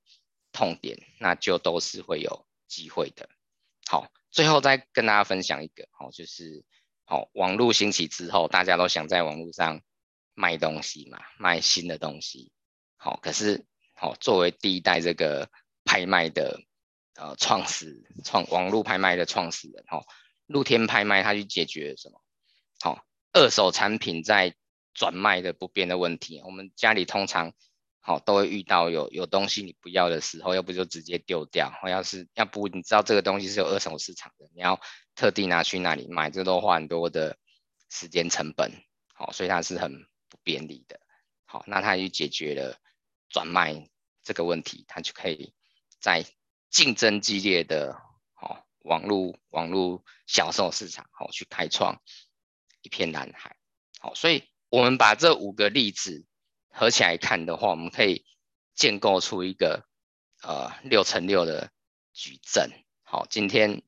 [0.53, 3.27] 痛点，那就都是会有机会的。
[3.87, 6.63] 好，最后再跟大家分享一个，哦，就是
[7.13, 9.83] 好，网络兴起之后，大家都想在网络上。
[10.35, 12.53] 卖东西嘛，卖新的东西，
[12.97, 15.51] 好，可是好，作为第一代这个
[15.85, 16.63] 拍卖的
[17.17, 20.03] 呃创始创网络拍卖的创始人，哈，
[20.47, 22.19] 露天拍卖它去解决什么？
[22.81, 24.55] 好，二手产品在
[24.95, 27.53] 转卖的不便的问题，我们家里通常
[28.05, 34.81] 好都会遇到有有东西你不要的时候，要不就直接丢掉，或要是要不你知道这个东西是有二手市场的，你要
[35.15, 37.39] 特地拿去那里买，这都花很多的
[37.89, 38.73] 时间成本，
[39.15, 41.01] 好，所以它是很不便利的。
[41.45, 42.77] 好，那它就解决了
[43.29, 43.89] 转卖
[44.25, 45.55] 这个问题，它就可以
[46.01, 46.27] 在
[46.71, 47.97] 竞争激烈的
[48.41, 52.03] 哦网络网络销售市场好去开创
[52.81, 53.57] 一片蓝海。
[54.01, 56.27] 好，所以我们把这五个例子
[56.73, 58.25] 合起来看的话，我们可以
[58.75, 59.85] 建构出一个
[60.43, 61.71] 呃六乘六的
[62.13, 62.71] 矩阵。
[63.03, 63.83] 好，今天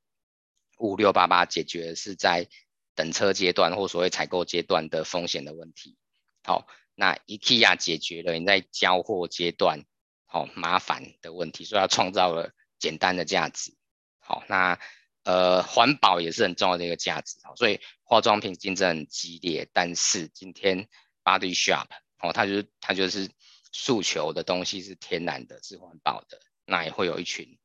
[0.79, 2.49] 五六八八解决的是在
[2.95, 5.97] 等车阶段或所谓采购阶段的风险的问题。
[6.45, 9.85] 好，那 IKEA 解决了你在交货阶段
[10.27, 13.75] 好麻烦的问题，所以它创造了简单的价值。
[14.19, 14.79] 好，那。
[15.27, 20.87] 呃，环保也是很重要的一个价值，所以化妆品竞争很激烈，但是今天
[21.23, 21.87] Body Shop
[22.25, 23.31] 哦，它就是它就是
[23.71, 27.59] 诉求的东西是天然的，是环保的，那也会有一群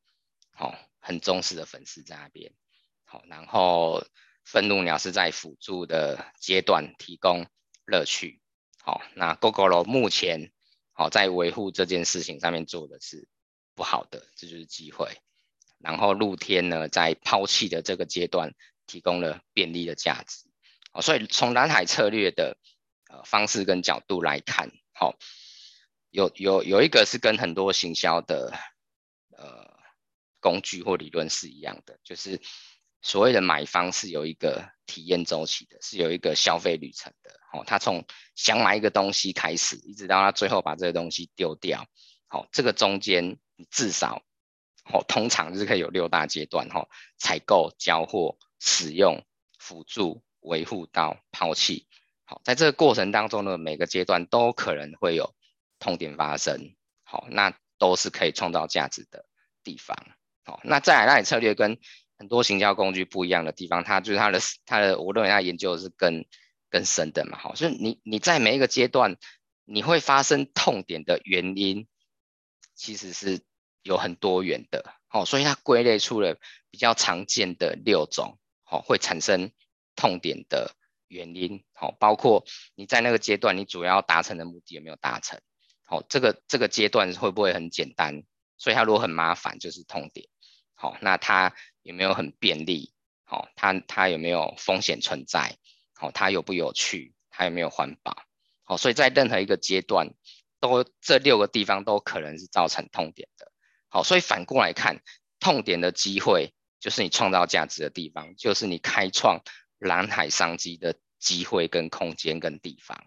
[0.57, 2.51] 哦很忠实的粉丝在那边，
[3.05, 4.05] 好，然后
[4.43, 7.47] 愤怒鸟是在辅助的阶段提供
[7.85, 8.41] 乐趣，
[8.83, 10.51] 好，那 Gogoro 目前
[10.91, 13.29] 好在维护这件事情上面做的是
[13.75, 15.07] 不好的，这就是机会。
[15.77, 18.53] 然后露天呢，在抛弃的这个阶段，
[18.87, 20.49] 提供了便利的价值。
[20.91, 22.57] 哦，所以从蓝海策略的
[23.09, 25.17] 呃方式跟角度来看，好，
[26.09, 28.53] 有有有一个是跟很多行销的
[29.37, 29.77] 呃
[30.39, 32.39] 工具或理论是一样的，就是
[33.01, 37.37] 所谓的买方是有一个体验周期的，是有一个消费旅程的。
[37.51, 41.87] 哦，他从想买一个东西开始，一直到他最后把这个东西丢掉，
[42.27, 43.37] 好，这个中间
[43.69, 44.23] 至少。
[44.91, 49.23] 哦，通常是可以有六大阶段哈，采购、交货、使用、
[49.59, 51.85] 辅助、维护到抛弃。
[52.29, 55.33] 好，在这个过程当中呢，每个阶段都可能会有
[55.79, 56.75] 痛点发生。
[57.03, 59.25] 好，那都是可以创造价值的
[59.63, 59.97] 地方。
[60.43, 61.79] 好，那再来，蓝海策略跟
[62.19, 66.23] 很多行销工具不一样的地方，它就是它的它的，我认为它研究的是更
[66.69, 67.39] 更深的嘛。
[67.39, 69.17] 好，所以你你在每一个阶段，
[69.65, 71.87] 你会发生痛点的原因，
[72.75, 73.41] 其实是。
[73.81, 76.37] 有很多元的，好，所以它归类出了
[76.69, 79.51] 比较常见的六种，好，会产生
[79.95, 80.75] 痛点的
[81.09, 82.45] 原因，好，包括
[82.75, 85.41] 你在那个阶段，你主要达成的目的有没有达成，
[85.83, 88.23] 好，这个这个阶段会不会很简单？
[88.57, 90.27] 所以它如果很麻烦，就是痛点，
[90.75, 92.93] 好，那它有没有很便利？
[93.25, 95.57] 好，它它有没有风险存在？
[95.93, 97.13] 好，它有不有趣？
[97.29, 98.23] 它有没有环保？
[98.63, 100.13] 好，所以在任何一个阶段，
[100.59, 103.51] 都这六个地方都可能是造成痛点的。
[103.87, 105.01] 好，所以反过来看，
[105.39, 109.41] 痛点的机会就是你创造价值的地方，就是你开创
[109.79, 113.03] 蓝海商机的机会跟空间跟地方。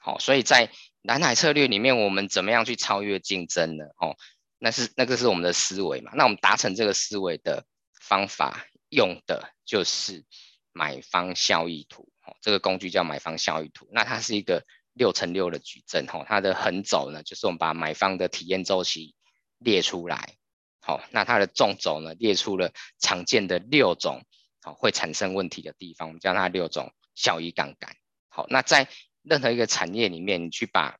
[0.00, 0.70] 好，所以在
[1.02, 3.84] 蓝海策略里面，我们怎么样去超越竞争呢？
[3.98, 4.16] 哦，
[4.58, 6.12] 那是那个是我们的思维嘛。
[6.14, 7.66] 那我们达成这个思维的
[8.00, 10.24] 方法，用的就是
[10.72, 12.08] 买方效益图。
[12.24, 13.88] 哦，这个工具叫买方效益图。
[13.92, 14.64] 那它是一个
[14.94, 16.06] 六乘六的矩阵。
[16.12, 19.14] 哦，它的横轴呢，就是我们把买方的体验周期。
[19.58, 20.34] 列出来，
[20.80, 24.22] 好，那它的纵轴呢，列出了常见的六种，
[24.66, 27.96] 好，会产生问题的地方，我们叫它六种效益杠杆。
[28.26, 28.88] 好，那在
[29.22, 30.98] 任何一个产业里面，你去把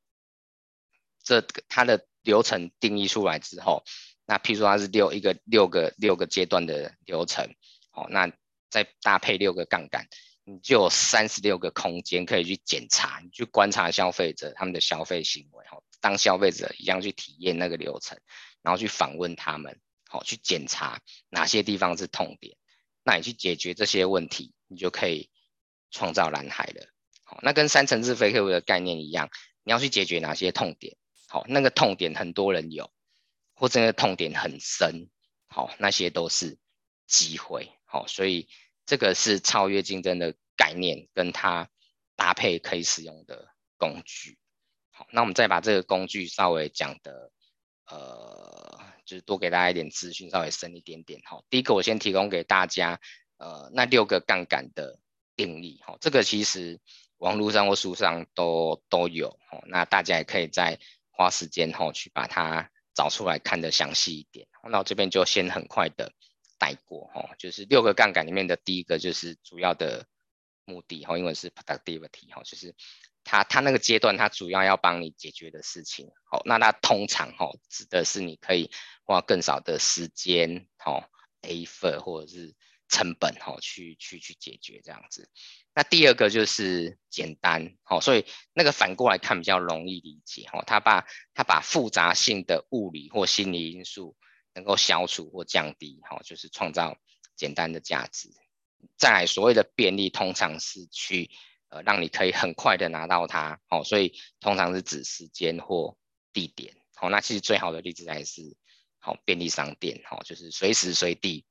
[1.24, 3.82] 这个它的流程定义出来之后，
[4.24, 7.52] 那譬如说它是六一个六个六个阶段的流程，
[7.90, 8.32] 好，那
[8.70, 10.06] 再搭配六个杠杆，
[10.44, 18.16] 你就有三十六个空间可以去检查，你去观察消费者他们的消费行为，好，当消费者一样去体验那个流程。
[18.62, 22.56] 然后去访问他们，好，去检查哪些地方是痛点，
[23.06, 25.30] 那你去解决这些问题，你就可以
[25.92, 26.88] 创造蓝海了。
[27.22, 29.30] 好，那跟三层次非客户的概念一样，
[29.62, 30.96] 你要去解决哪些痛点，
[31.28, 32.92] 好，那个痛点很多人有，
[33.54, 35.08] 或者那个痛点很深，
[35.46, 36.58] 好，那些都是
[37.06, 38.48] 机会，好，所以
[38.84, 41.70] 这个是超越竞争的概念，跟它
[42.16, 44.36] 搭配可以使用的工具。
[44.90, 47.30] 好，那我们再把这个工具稍微讲的。
[47.88, 51.42] 呃，就是多给大家一点资讯，稍微深一点点哈。
[51.48, 53.00] 第一个，我先提供给大家，
[53.38, 54.98] 呃，那六个杠杆的
[55.36, 55.96] 定义哈。
[56.00, 56.80] 这个其实
[57.18, 59.62] 网络上或书上都都有哈。
[59.68, 64.46] 那大家也可以再花时间哈去把它找出来看得详细一点。
[64.68, 66.12] 那我这边就先很快的
[66.58, 70.06] 带过哈，就是六个杠杆里面的第一个就是主要的
[70.64, 72.74] 目的哈，英文是 productivity 哈，就是。
[73.26, 78.70] 他他那个阶段，他主要要帮你解决的事情，好，那他通常哈指的是你可以
[79.04, 81.10] 花更少的时间，好
[81.42, 82.54] ，effort 或者是
[82.88, 85.28] 成本哈，去去去解决这样子。
[85.74, 90.62] 那第二个就是简单，好，所以那个反过来看比较容易理解哈。
[90.64, 94.16] 他把他把复杂性的物理或心理因素
[94.54, 96.96] 能够消除或降低，哈，就是创造
[97.34, 98.30] 简单的价值。
[98.96, 101.28] 再来所谓的便利，通常是去
[101.68, 105.96] 呃让你可以很快的拿到它，好，所以通常是指时间或
[106.32, 108.42] 地点，好，那其实最好的例子还是
[108.98, 111.44] 好便利商店，好，就是随时随地。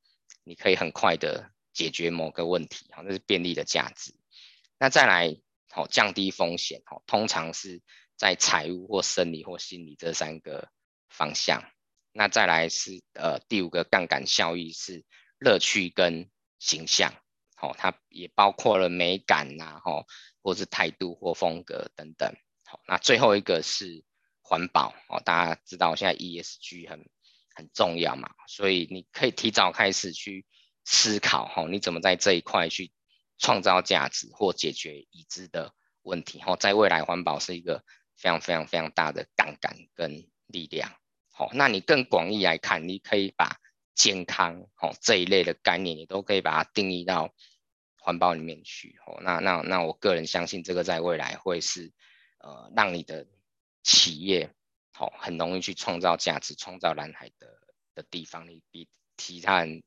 [0.48, 4.14] 你可以很快的解决某个问题，好，那是便利的价值。
[4.78, 5.36] 那再来，
[5.72, 7.82] 好，降低风险，好，通常是
[8.16, 10.70] 在财务或生理或心理这三个
[11.10, 11.64] 方向。
[12.12, 15.04] 那再来是呃第五个杠杆效益是
[15.40, 17.12] 乐趣跟形象，
[17.56, 20.06] 好，它也包括了美感呐，哈，
[20.42, 22.36] 或是态度或风格等等。
[22.66, 24.04] 好，那最后一个是
[24.42, 27.06] 环保，哦，大家知道现在 ESG 很。
[27.58, 30.46] 很重要嘛，所以你可以提早开始去
[30.84, 32.92] 思考哈，你怎么在这一块去
[33.38, 37.82] 创造价值或解决已知的问题哈，在未来环保是一个
[38.18, 40.92] 非常非常非常大的杠杆跟力量。
[41.32, 43.56] 好，那你更广义来看，你可以把
[43.96, 47.34] 健康哈这一类的概念，你都可以把它定义到
[47.98, 49.00] 环保里面去。
[49.08, 51.92] 哦，那那那我个人相信这个在未来会是
[52.40, 53.26] 呃让你的
[53.82, 54.54] 企业。
[54.98, 57.60] 好，很容易去创造价值、创造蓝海的
[57.96, 59.84] 的地方，你比其他人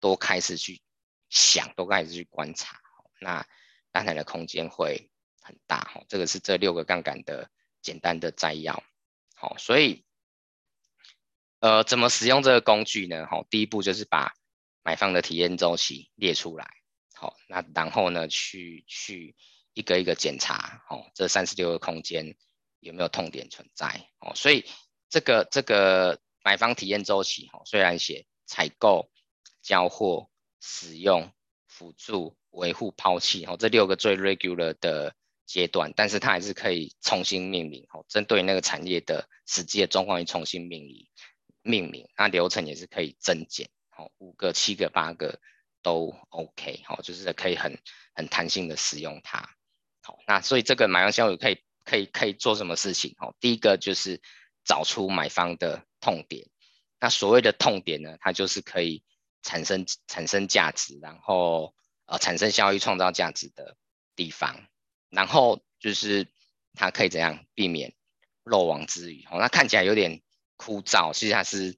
[0.00, 0.82] 都开始去
[1.30, 2.80] 想，都开始去观察，
[3.20, 3.46] 那
[3.92, 5.08] 蓝海的空间会
[5.40, 5.82] 很大。
[5.82, 7.48] 哈，这个是这六个杠杆的
[7.80, 8.82] 简单的摘要。
[9.36, 10.04] 好，所以
[11.64, 13.26] 呃，怎么使用这个工具呢？
[13.30, 14.34] 好，第一步就是把
[14.82, 16.68] 买方的体验周期列出来。
[17.14, 19.34] 好，那然后呢，去去
[19.72, 20.82] 一个一个检查。
[20.86, 22.36] 好，这三十六个空间。
[22.80, 23.86] 有没有痛点存在
[24.18, 24.34] 哦？
[24.34, 24.66] 所以
[25.08, 29.10] 这个这个买方体验周期哦，虽然写采购、
[29.62, 30.28] 交货、
[30.60, 31.32] 使用、
[31.66, 41.08] 辅助、维护、抛弃哦，这六个最 regular 的阶段，但是它还是可以重新命名哦，针对那个产业的实际的状况去重新命名
[41.64, 45.40] 命名，那流程也是可以增减哦，五个、七个、八个
[45.82, 47.76] 都 OK 哦，就是可以很
[48.14, 49.50] 很弹性的使用它。
[50.02, 51.60] 好，那所以这个买方交易可以。
[51.86, 53.14] 可以可以做什么事情？
[53.18, 54.22] 哦，第一个就是
[54.64, 56.48] 找出买方的痛点。
[56.98, 59.04] 那所谓的痛点呢，它就是可以
[59.42, 61.74] 产生产生价值，然后
[62.06, 63.76] 呃产生效益、创造价值的
[64.16, 64.66] 地方。
[65.10, 66.26] 然后就是
[66.72, 67.92] 它可以怎样避免
[68.44, 69.22] 漏网之鱼？
[69.30, 70.22] 哦，那看起来有点
[70.56, 71.76] 枯燥，其实它是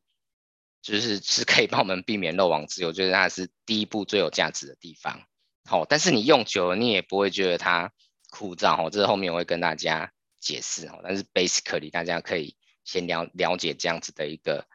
[0.83, 2.85] 就是是可以帮我们避免漏网之鱼。
[2.85, 5.27] 我觉得它是第一步最有价值的地方。
[5.65, 7.93] 好，但是你用久了，你也不会觉得它。
[8.29, 11.01] 枯燥哦，这是后面我会跟大家解释哦。
[11.03, 14.67] 但是 basically 大家可以先了了解这样子的一个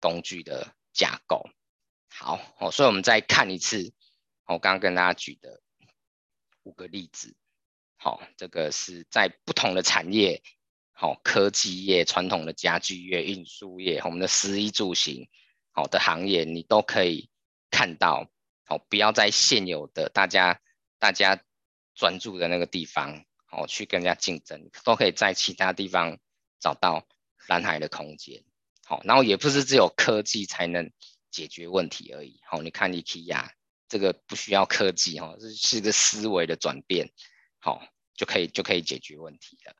[0.00, 1.50] 工具的架构。
[2.08, 3.92] 好哦，所以我们再看一次
[4.46, 5.60] 我刚刚跟大家举的
[6.62, 7.34] 五个例子。
[7.96, 10.40] 好，这个是在不同的产业，
[11.02, 15.28] 好，科技业、传统的家具业、运输业、我们的食衣住行
[15.72, 17.28] 好的行业，你都可以
[17.72, 18.30] 看到。
[18.62, 20.60] 好，不要在现有的大家
[21.00, 21.42] 大家。
[21.94, 26.18] 专注的那个地方，哦，去跟人家竞争，都可以在其他地方
[26.58, 27.06] 找到
[27.48, 28.42] 蓝海的空间，
[28.86, 30.90] 好，然后也不是只有科技才能
[31.30, 33.46] 解决问题而已，好，你看 IKEA
[33.88, 37.12] 这个不需要科技，哈，是是一个思维的转变，
[37.60, 39.76] 好，就可以就可以解决问题了，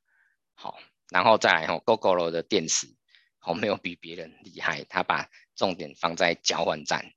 [0.53, 0.79] 好，
[1.13, 2.89] 然后再来哈，Gogoro 的电池，
[3.39, 7.13] 好，没有比别人厉害，他把重点放在交换站，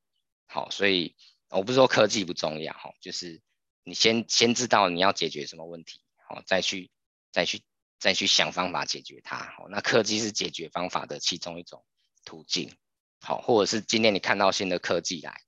[0.46, 1.16] 好，所以
[1.50, 3.42] 我不是说科技不重要，哈，就是。
[3.88, 6.90] 你先先知道你要解决什么问题，好，再去
[7.32, 7.62] 再去
[8.00, 11.86] 再去想方法解决它，好，那科技是解决方法的其中一种
[12.24, 12.76] 途径，
[13.22, 15.40] 好，或者是今天你看到新的科技来，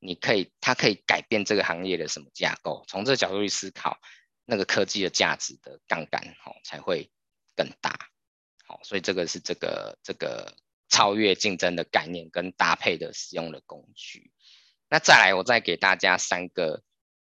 [0.00, 4.00] 你可以它可以改变这个行业的什么架构，从这个角度去思考，
[4.44, 7.08] 那个科技的价值的杠杆，好，才会
[7.56, 7.98] 更大，
[8.66, 10.54] 好，所以这个是这个这个
[10.88, 14.30] 超越竞争的概念跟搭配的使用的工具，
[14.88, 16.82] 那再来我再给大家三个。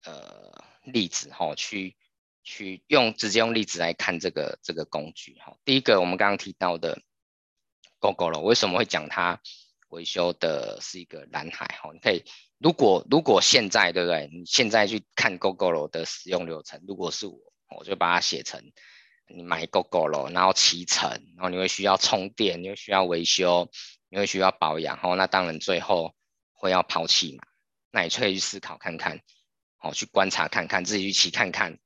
[0.03, 1.97] 呃，例子哈，去
[2.41, 5.57] 去用直接用例子来看这个这个工具哈。
[5.65, 7.01] 第一个，我们刚刚提到的
[7.99, 9.41] Gogoro，为什么会讲它
[9.89, 11.89] 维修的是一个蓝海哈？
[11.91, 12.23] 你可以，
[12.57, 14.29] 如果如果现在对不对？
[14.31, 17.37] 你现在去看 Gogoro 的使用流程，如果是我，
[17.77, 18.71] 我就把它写成
[19.29, 23.69] 你买 g o g o 了然后启程，然后你会需要充电，你会需要维修，
[24.09, 25.15] 你会需要保养哈。
[25.15, 26.15] 那当然最后
[26.53, 27.43] 会要抛弃嘛。
[27.91, 29.21] 那你可以去思考看看。
[29.79, 31.77] 好，去观察看看，自己去骑看看，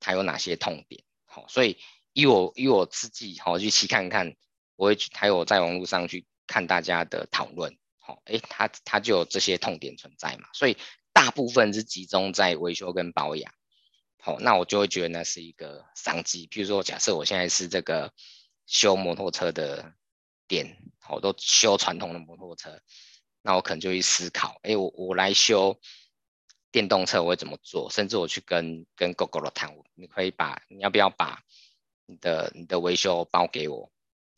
[0.00, 1.02] 它有哪些痛点。
[1.24, 1.78] 好，所以
[2.12, 4.34] 以我以我自己好去骑看看，
[4.76, 7.76] 我会去还有在网络上去看大家的讨论。
[7.98, 10.48] 好，诶，它它就有这些痛点存在嘛。
[10.52, 10.76] 所以
[11.12, 13.52] 大部分是集中在维修跟保养。
[14.20, 16.46] 好，那我就会觉得那是一个商机。
[16.48, 18.12] 譬如说，假设我现在是这个
[18.66, 19.94] 修摩托车的
[20.46, 22.82] 店，好，都修传统的摩托车，
[23.42, 25.80] 那我可能就会思考，哎，我我来修
[26.72, 27.88] 电动车，我会怎么做？
[27.90, 31.40] 甚至我去跟跟 g o g o 谈，你可以把你要不要把
[32.06, 33.90] 你的你的维修包给我？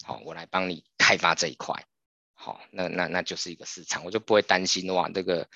[0.04, 1.86] 好，我来帮你开发这一块。
[2.34, 5.48] 好，那那那就是一个市场，我就不会担心哇，这个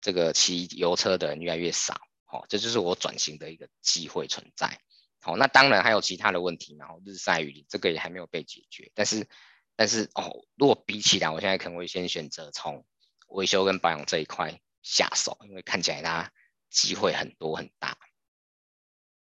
[0.00, 2.00] 这个骑油车的人越来越少。
[2.28, 4.80] 好，这就是我转型的一个机会存在。
[5.20, 8.90] 好，那当然还有其他的问题，然后日晒雨淋，这个也还没有被解决。
[8.94, 9.28] 但是，
[9.76, 12.84] 但是哦，如果比起来，我现在可能会先选择从
[13.28, 16.32] 维修跟保养这一块下手，因为看起来它
[16.68, 17.96] 机会很多很大。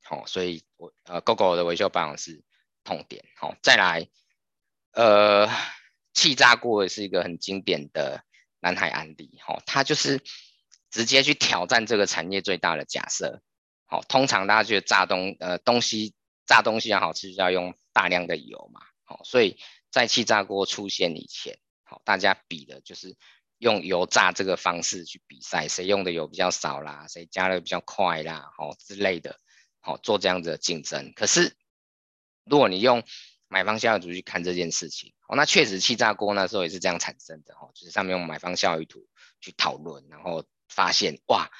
[0.03, 2.43] 好，所以我呃，GoGo 的维修保养是
[2.85, 3.25] 痛点。
[3.37, 4.09] 好，再来，
[4.93, 5.49] 呃，
[6.13, 8.25] 气炸锅也是一个很经典的
[8.61, 9.39] 蓝海案例。
[9.43, 10.23] 好，它就是。
[10.91, 13.41] 直接去挑战这个产业最大的假设，
[13.86, 16.14] 好，通常大家觉得炸东呃东西
[16.47, 19.57] 炸东西要好吃，就要用大量的油嘛，好，所以
[19.91, 23.16] 在气炸锅出现以前，好，大家比的就是
[23.59, 29.38] 用油炸这个方式去比赛，谁用的油比较少啦，谁加的比较快啦，好之类的，
[29.78, 31.12] 好做这样子的竞争。
[31.14, 31.57] 可是
[32.45, 33.05] 如果你用
[33.47, 39.07] 买方效益图去看这件事情，哦，那确实气炸锅那时候也是这样产生的，哦，就是上面用买方效益图
[39.41, 40.45] 去讨论，然后。
[40.71, 41.51] 发现哇，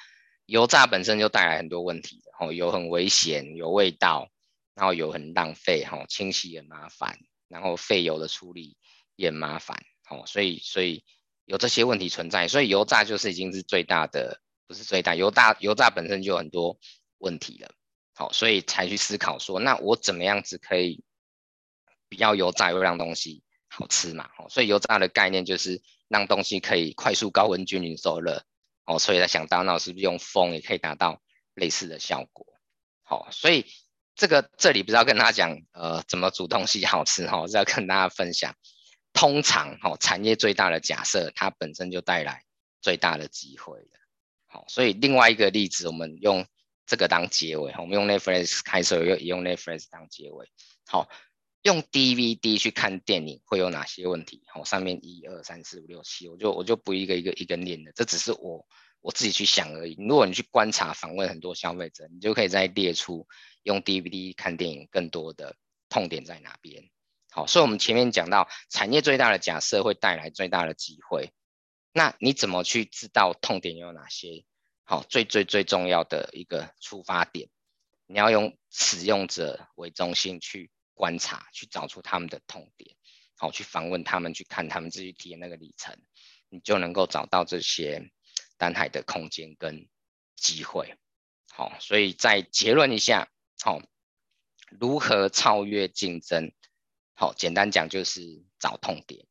[0.45, 4.31] 油炸本身就带来很多问题的，吼，油很危险，有味道，
[4.73, 8.77] 然后油很浪费，吼，清洗也麻烦，然后废油的处理
[9.15, 11.03] 也麻烦，吼，所以所以
[11.45, 16.79] 有这些问题存在，所以油炸就是已经是最大的，不是最大，油炸油炸本身就有很多
[17.19, 17.71] 问题了，
[18.15, 21.03] 好，所以才去思考说，那我怎么样子可以
[22.09, 28.43] 比较油炸又让东西好吃嘛，吼，所以油炸的概念就是让东西可以快速高温均匀受热。
[28.85, 31.21] 哦，所以在想到那是不是用风也可以达到
[31.53, 32.45] 类似的效果？
[33.03, 33.65] 好，所以
[34.15, 38.55] 这个这里不是要跟大家讲，呃，怎么煮东西好吃哈，是要跟大家分享。
[39.13, 42.43] 通常哈，产业最大的假设，它本身就带来
[42.81, 43.99] 最大的机会的。
[44.47, 46.45] 好，所以另外一个例子，我们用
[46.85, 50.49] 这个当结尾，我们用 Netflix 开始又用 Netflix 当结尾。
[50.87, 51.09] 好。
[51.63, 54.43] 用 DVD 去看电影会有哪些问题？
[54.47, 58.65] 好，上面一二三四五六七，我就我就不一个一个一个念了，这只是我
[59.01, 59.95] 我自己去想而已。
[59.99, 63.27] 如果你去观察访问很多消费者，你就可以再列出
[63.61, 65.55] 用 DVD 看电影更多的
[65.87, 66.89] 痛点在哪边。
[67.29, 71.31] 好，所以我们前面讲到产业最大的假设会带来最大的机会，
[71.93, 74.45] 那你怎么去知道痛点有哪些？
[74.83, 77.49] 好，最最最重要的一个出发点，
[78.07, 80.71] 你要用使用者为中心去。
[81.01, 82.95] 观察，去找出他们的痛点，
[83.35, 85.97] 好，去访问他们，去看他们自己体验那个里程，
[86.47, 88.11] 你就能够找到这些
[88.59, 89.89] 蓝海的空间跟
[90.35, 90.95] 机会。
[91.51, 93.31] 好，所以再结论一下，
[93.63, 93.81] 好，
[94.79, 96.51] 如何超越竞争？
[97.15, 99.25] 好，简单讲就是找痛点。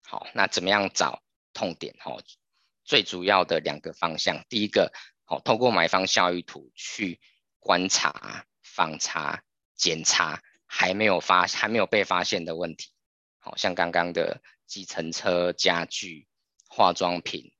[0.00, 1.94] 好，那怎么样找痛点？
[2.00, 2.22] 好，
[2.82, 4.90] 最主要的两个方向，第一个，
[5.26, 7.20] 好，透过买方效益图去
[7.58, 9.44] 观察、访查、
[9.76, 10.42] 检查。
[10.72, 12.92] 还没有发还没有被发现的问题，
[13.40, 16.28] 好像刚刚的计程车、家具、
[16.68, 17.52] 化妆品、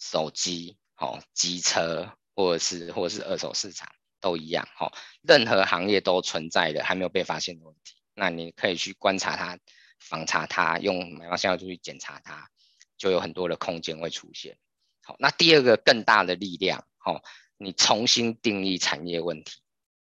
[0.00, 3.88] 手机、好机车，或者是或者是二手市场
[4.20, 4.92] 都一样，好，
[5.22, 9.56] 任何行业都存在的还没有被发现的问题，那你可以去观察它、
[10.00, 12.50] 访查它，用买方效益图去检查它，
[12.96, 14.58] 就有很多的空间会出现。
[15.04, 17.22] 好，那第二个更大的力量，好，
[17.56, 19.62] 你重新定义产业问题，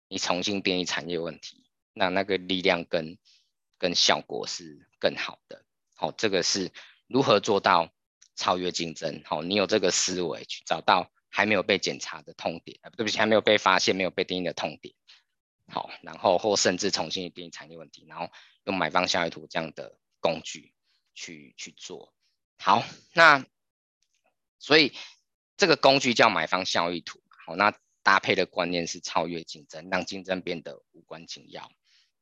[0.07, 1.64] 你重新定义产业问题。
[1.97, 3.17] 那那个力量跟
[3.77, 5.63] 跟效果是更好的，
[5.95, 6.71] 好，这个是
[7.07, 7.89] 如何做到
[8.35, 9.21] 超越竞争？
[9.23, 14.93] 好，你有这个思维去找到还没有被检查的痛点，啊，对不起，还没有被发现、没有被定义的痛点，
[15.71, 18.29] 好，然后或甚至重新定义产业问题，然后
[18.65, 20.73] 用买方效益图这样的工具
[21.13, 22.13] 去去做，
[22.57, 22.83] 好，
[23.13, 23.45] 那
[24.59, 24.93] 所以
[25.55, 27.73] 这个工具叫买方效益图，好，那
[28.03, 31.71] 搭配的观念是超越竞争，让竞争变得无关紧要。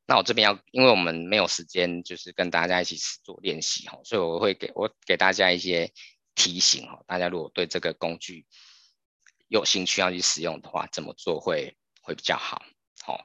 [0.06, 5.90] 那我这边要，因为我们没有时间，就是跟大家一起做练习哈，所以我会给我给大家一些
[6.34, 8.44] 提醒哈，大家如果对这个工具
[9.48, 12.62] 有兴趣要去使用的话，怎么做会会比较好？
[13.02, 13.24] 好，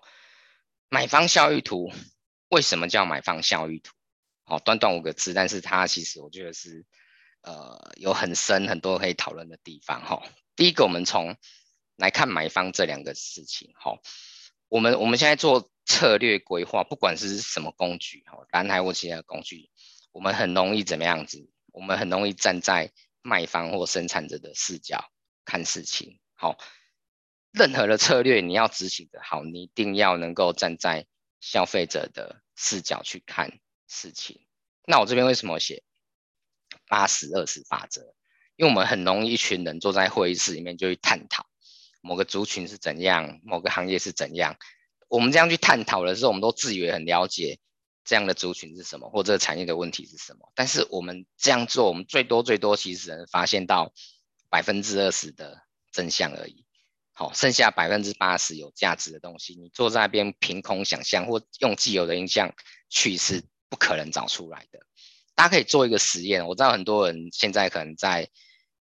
[0.87, 1.91] 买方效益图
[2.47, 3.93] 为什么叫买方效益图？
[4.45, 6.85] 好，短短五个字，但是它其实我觉得是
[7.41, 10.23] 呃有很深很多可以讨论的地方哈。
[10.55, 11.35] 第一个，我们从
[11.97, 13.99] 来看买方这两个事情哈，
[14.69, 15.69] 我们我们现在做。
[15.89, 19.71] 策略规划，不管是什么工具，哈，蓝海或其他的工具，
[20.11, 21.49] 我们很容易怎么样子？
[21.73, 22.91] 我们很容易站在
[23.23, 25.11] 卖方或生产者的视角
[25.45, 26.59] 看事情，好，
[27.51, 31.07] 任何的策略你要执行的好，你一定要能够站在
[31.41, 34.45] 消费者的视角去看事情。
[34.85, 35.83] 那我这边为什么写
[36.87, 38.13] 八十二十法则？
[38.57, 41.47] 因为我们很容易一群人坐在会议室里面就去探讨
[42.01, 44.55] 某个族群是怎样，某个行业是怎样。
[45.09, 47.59] 我们这样去探讨的时候，我们都自以为很了解
[48.05, 50.51] 这样的族群是什么，或这个产业的问题是什么。
[50.55, 53.91] 但是我们这样做，我们最多最多其实能发现到
[54.49, 56.63] 百分之二十的真相而已。
[57.11, 62.53] 好，剩下百分之八十有价值的东西，你坐在那边凭空想象或用既有的印象
[62.89, 64.79] 去是不可能找出来的。
[65.35, 68.29] 大家可以做一个实验，我知道很多人现在可能在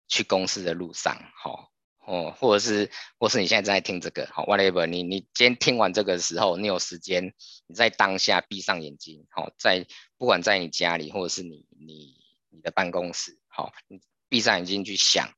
[0.07, 1.71] 去公司的路上，好。
[2.05, 7.33] 哦或者是，或是你现在正在听这个，好，whatever，你你今天听完这个的时候，你有时间，
[7.65, 9.87] 你在当下闭上眼睛，好，在
[10.17, 12.15] 不管在你家里，或者是你你
[12.49, 13.99] 你的办公室，好，你
[14.29, 15.33] 闭上眼睛去想，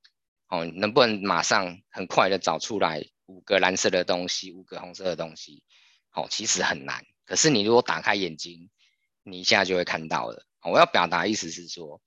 [0.50, 5.64] 哦，能不能马上很快的找出来五个蓝色的东西，五个红色的东西，
[6.10, 8.70] 好，其实很难，可是你如果打开眼睛，
[9.24, 10.46] 你一下就会看到了。
[10.64, 12.02] 我要表达意思是说，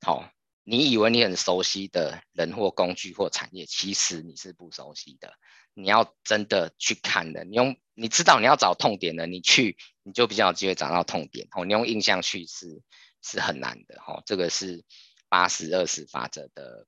[0.00, 0.28] 好。
[0.70, 5.34] 你以为你很熟悉的人或工具或产业，其实你是不熟悉的。
[5.74, 11.48] 你要真的去看的，你用你知道你要找痛点的，你去你就比较有机会找到痛点。
[11.56, 12.82] 哦，你用印象去是
[13.20, 14.00] 是很难的。
[14.00, 14.84] 哈，这个是
[15.28, 16.86] 八十二十法则的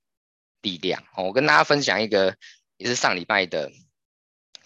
[0.61, 1.03] 力量。
[1.17, 2.37] 哦，我跟大家分享一个
[2.77, 3.69] 也是上礼拜的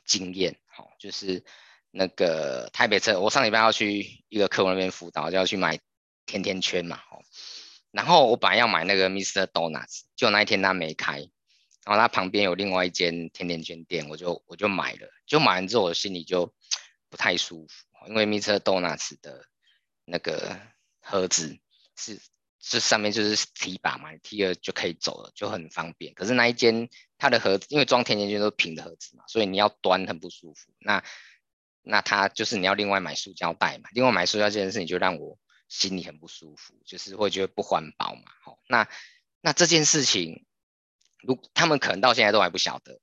[0.05, 0.59] 经验。
[0.67, 1.43] 好，就是
[1.89, 5.79] 那个台北车，我上礼拜要去一个客户那边辅导，就要去买
[6.27, 7.01] 甜甜圈嘛。
[7.97, 9.47] 然后我本来要买那个 Mr.
[9.47, 11.17] Donuts，就那一天他没开，
[11.83, 15.09] 然后他旁边有另外一间甜甜圈店，我就我就买了。
[15.25, 16.53] 就买完之后，我心里就
[17.09, 18.59] 不太舒服，因为 Mr.
[18.59, 19.43] Donuts 的
[20.05, 20.59] 那个
[21.01, 21.57] 盒子
[21.95, 22.19] 是
[22.59, 26.13] 这上面就是提把嘛，提了就可以走了，就很方便。
[26.13, 26.87] 可是那一间
[27.17, 30.71] 它的盒子，因为装甜甜圈都是平的盒子嘛，所以你要端很不舒服。
[30.77, 31.03] 那
[31.81, 35.39] 那它就是你要另外买塑胶袋嘛，另外买塑胶这件事情就让我。
[35.67, 38.23] 心里很不舒服，就是会觉得不环保嘛。
[38.43, 38.87] 好，那
[39.41, 40.45] 那这件事情，
[41.21, 42.99] 如他们可能到现在都还不晓得。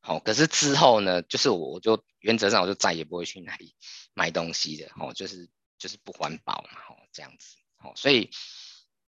[0.00, 3.74] 好，可是之后呢，就是我我就原则上我就再也不会去那里
[4.14, 4.90] 买东西的。
[4.94, 5.48] 好，就是
[5.78, 6.80] 就是不环保嘛。
[6.80, 7.56] 好，这样子。
[7.76, 8.30] 好，所以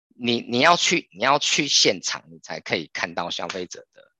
[0.08, 4.12] 你你要去你要去现场，你才可以看到消费者的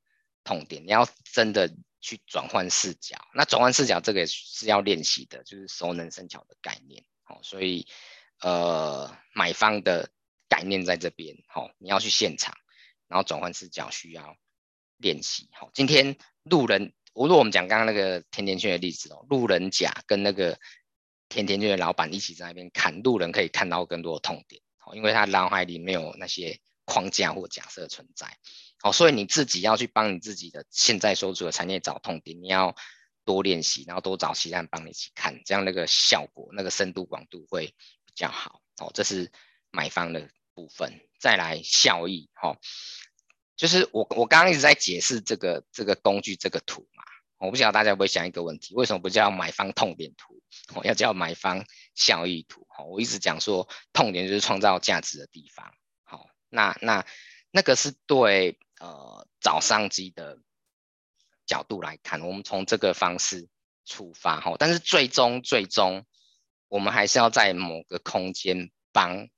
[0.43, 0.85] 痛点。
[0.87, 1.71] 你要真的
[2.01, 7.05] 去转换视角，那转换视角这个也是要练习的，就是熟能生巧的概念。
[7.25, 7.87] 好，所以。
[8.41, 10.11] 呃，买方的
[10.49, 12.55] 概念在这边，好、你要去现场，
[13.07, 14.37] 然后转换视角需要
[14.97, 15.49] 练习。
[15.53, 20.59] 好、今天路人，如果我们讲刚刚那个甜甜圈的例子哦，路人甲跟那个
[21.29, 28.27] 甜甜圈的老板一起在那边看，路人可以看到更多的痛点，好、哦，因为他脑海里没有那些框架或假设存在，
[28.81, 32.75] 好、哦，所以你自己要去帮你自己的现在所处的产业找痛点，你要
[33.25, 37.75] 多练习，然后多找其他人帮你一起看，这样那个效果、那个深度广度会。
[38.11, 39.31] 比较好哦，这是
[39.71, 41.01] 买方的部分。
[41.19, 42.57] 再来效益，哈、
[43.55, 47.05] 就是我我刚刚一直在解释这个这个工具这个图嘛，
[47.39, 50.43] 我不晓得大家会不会想一个问题，为什么不叫买方痛点图，
[50.75, 52.67] 哦、要叫买方效益图？
[52.71, 55.75] 哈、我一直讲说痛点就是创造价值的地方。
[56.05, 57.05] 好、那那
[57.51, 60.39] 那个是对呃找商机的
[61.45, 63.47] 角度来看，我们从这个方式
[63.85, 66.07] 出发，哈、但是最终最终。
[66.71, 69.29] 我们还是要在某个空间帮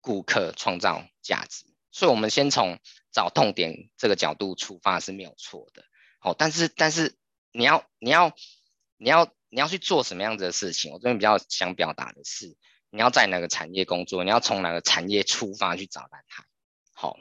[0.00, 2.80] 顾客创造价值，所以，我们先从
[3.12, 5.84] 找痛点这个角度出发是没有错的。
[6.18, 7.16] 好，但是，但是
[7.52, 8.34] 你要，你要，
[8.96, 10.92] 你要，你要去做什么样子的事情？
[10.92, 12.56] 我这边比较想表达的是，
[12.90, 14.24] 你要在哪个产业工作？
[14.24, 16.44] 你要从哪个产业出发去找蓝海？
[16.92, 17.16] 好，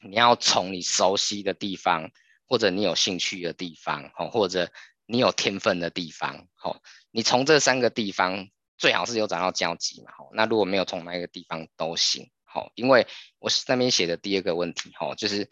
[0.00, 2.12] 你要从你熟悉的地方，
[2.46, 4.72] 或者你有兴趣的地方，好，或者。
[5.10, 13.06] 你有天分的地方，好，你从这三个地方最好是有找到交集嘛，好，那如果没有从那个地方都行，好，因为
[13.38, 15.48] 我是那边写的第二个问题，哈，就是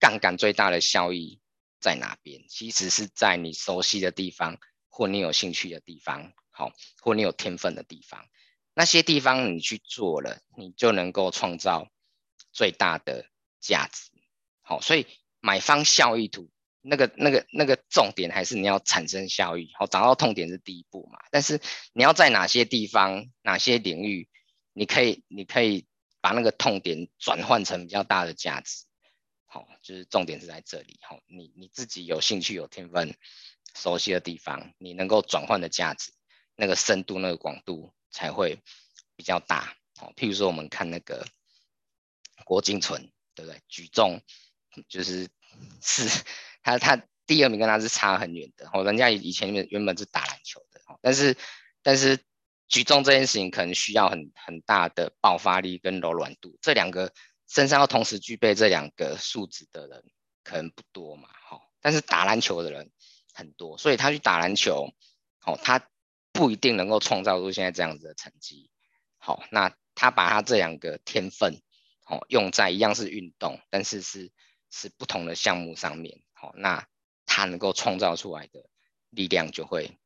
[0.00, 1.38] 杠杆最大的效益
[1.78, 2.42] 在哪边？
[2.48, 4.58] 其实是在你熟悉的地方，
[4.88, 6.72] 或你有兴趣的地方，好，
[7.02, 8.26] 或你有天分的地方，
[8.72, 11.90] 那些地方你去做了，你就能够创造
[12.52, 13.26] 最大的
[13.60, 14.10] 价值，
[14.62, 15.06] 好，所以
[15.40, 16.48] 买方效益图。
[16.80, 21.18] 那个、那个、那个重点还是你要产生效益，好，找到痛点是第一步嘛。
[21.30, 21.60] 但是
[21.92, 24.28] 你要在哪些地方、哪些领域，
[24.72, 25.86] 你可以、你可以
[26.20, 28.84] 把那个痛点转换成比较大的价值，
[29.44, 33.12] 好，就是重点是在这里，好，你你自己有兴趣、有天分、
[33.74, 36.12] 熟悉的地方，你能够转换的价值，
[36.54, 38.62] 那个深度、那个广度才会
[39.16, 41.26] 比较大，好，譬如说我们看那个
[42.44, 43.60] 郭精存，对不对？
[43.68, 44.20] 举重
[44.88, 45.28] 就是
[45.82, 46.08] 是。
[46.68, 51.36] 他他第二名跟他是差很远的，哦，人家以前原本是打篮球的哦，但是
[51.82, 52.18] 但是
[52.68, 57.12] 举重这件事情可能需要很很大的爆发力跟柔软度，这两个
[57.48, 60.04] 身上要同时具备这两个素质的人
[60.44, 62.90] 可能不多嘛，哈，但是打篮球的人
[63.32, 64.92] 很多，所以他去打篮球，
[65.46, 65.88] 哦，他
[66.32, 68.70] 不一定能够创造出现在这样子的成绩，
[69.16, 71.60] 好，那他把他这两个天分，
[72.06, 74.30] 哦，用在一样是运动，但是是
[74.70, 76.86] 是不同的项目上面，好，那
[77.26, 78.64] 他能够创造出来的
[79.10, 79.98] 力量就会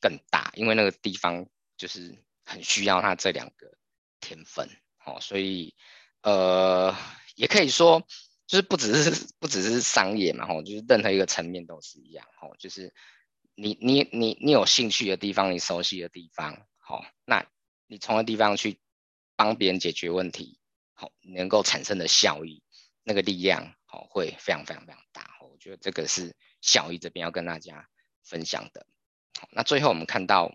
[0.00, 1.46] 更大，因为那个地方
[1.76, 3.76] 就是很需要他这两个
[4.20, 5.74] 天分，好，所以
[6.22, 6.94] 呃，
[7.34, 8.06] 也可以说
[8.46, 12.94] 就是不只是不只是商业嘛，吼，就是任何一个层面都是一样，吼，就是
[13.54, 17.44] 你你你你有兴趣的地方，你熟悉的地方，好，那
[17.86, 18.78] 你从那地方去
[19.34, 20.60] 帮别人解决问题。
[20.98, 22.62] 好，能够产生的效益，
[23.02, 25.35] 那个力量，好，会非常非常非常大。
[25.66, 27.88] 就这个是效益这边要跟大家
[28.22, 28.86] 分享的。
[29.36, 30.54] 好，那最后我们看到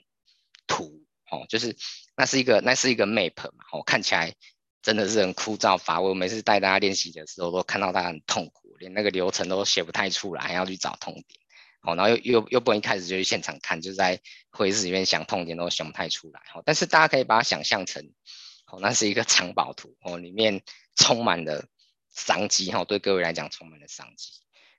[0.68, 1.76] 图，哦，就是
[2.16, 4.34] 那是一个那是一个 map 嘛，哦，看起来
[4.82, 6.07] 真的是很枯燥乏味。
[6.07, 11.41] 我每次带大家练习的时候，都看到他很痛苦，连那个流程都写不太出来，还要去找痛点。
[11.82, 16.41] 好，然后又又又不能一开始就去现场看，就在会议室里面想痛点都想不太出来。
[16.47, 18.14] 好，但是大家可以把它想象成。
[18.68, 20.62] 哦，那是一个藏宝图哦，里面
[20.95, 21.68] 充满了
[22.14, 24.32] 商机哈，对各位来讲充满了商机。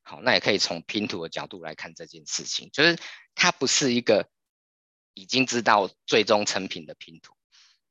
[0.02, 2.98] 好，那也可以从拼图的角度来看这件事情，就是
[3.34, 4.28] 它不是一个
[5.14, 7.34] 已经知道最终成品的拼图，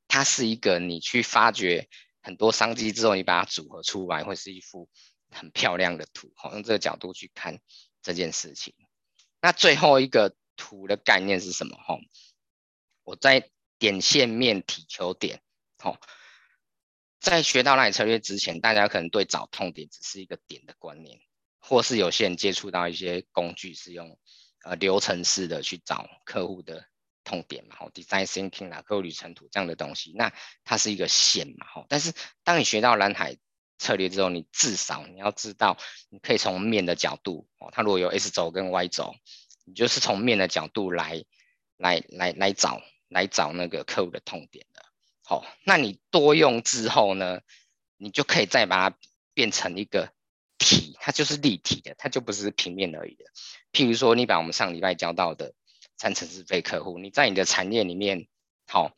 [0.08, 1.88] 它是一个你去发掘
[2.22, 4.90] 很多商机之后，你把它组合出来，会是一幅
[5.30, 6.32] 很漂亮的图。
[6.36, 7.60] 好，用这个角度去看
[8.02, 8.76] 这件事情。
[9.42, 11.78] 那最后一个图的概念是什么？
[11.78, 11.98] 哈，
[13.04, 13.50] 我在
[13.80, 15.42] 点线面体球点。
[15.80, 15.98] 好，
[17.20, 21.20] 在学到蓝海策略之前，大家可能对找痛点只是一个点的观念，
[21.62, 24.20] 或是有些人接触到一些工具是用
[24.66, 26.86] 呃流程式的去找客户的
[27.24, 30.34] 痛点嘛，好，design thinking 啦，客户旅程图这样的东西，那
[30.64, 32.12] 它是一个线嘛，好，但是
[32.44, 33.38] 当你学到蓝海
[33.78, 35.78] 策略之后，你至少你要知道，
[36.10, 39.14] 你可以从面的角度，哦，它如果有 S 轴跟 Y 轴，
[39.66, 41.24] 你就是从面的角度来
[41.78, 44.84] 来来来找来找那个客户的痛点的。
[45.24, 47.42] 好，那你多用之后呢，
[47.98, 48.98] 你就可以再把它
[49.34, 50.12] 变成一个
[50.62, 53.26] 体，它就是立体的，它就不是平面而已的。
[53.74, 55.54] 譬如说，你把我们上礼拜教到的
[55.98, 58.28] 三层次非客户，你在你的产业里面，
[58.68, 58.94] 好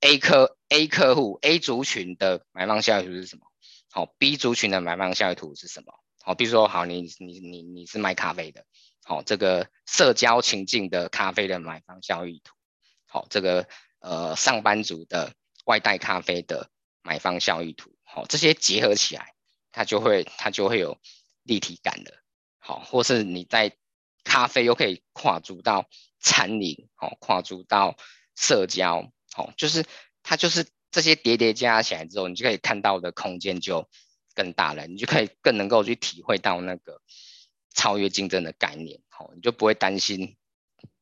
[0.00, 3.42] ，A 客 A 客户 A 族群的买方效益图是什么？
[3.90, 5.92] 好，B 族群的买方效益图是什么？
[6.22, 8.64] 好，比如说，好，你你你你是卖咖啡的，
[9.04, 12.54] 好，这个社交情境的咖啡的买方效益图，
[13.06, 13.68] 好，这个
[14.00, 15.34] 呃上班族的。
[15.64, 16.70] 外带咖啡的
[17.02, 19.34] 买方效益图，好，这些结合起来，
[19.72, 20.98] 它就会它就会有
[21.42, 22.14] 立体感的，
[22.58, 23.76] 好，或是你在
[24.24, 25.88] 咖啡又可以跨足到
[26.20, 27.96] 餐饮，好，跨足到
[28.36, 29.84] 社交，好，就是
[30.22, 33.88] 它就是这些叠叠加起来之后，你就可以看到的空间就
[34.34, 37.00] 更大了，你就可以更能够去体会到那个
[37.74, 40.36] 超越竞争的概念，好，你就不会担心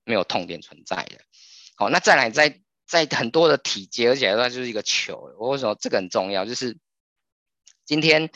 [0.04, 1.20] 没有痛点存在的，
[1.76, 2.60] 好，那再来在。
[2.88, 5.34] 在很多的体结合起来的话，就是一个球。
[5.40, 6.44] 我为什么这个很重要？
[6.44, 6.78] 就是
[7.84, 8.30] 今天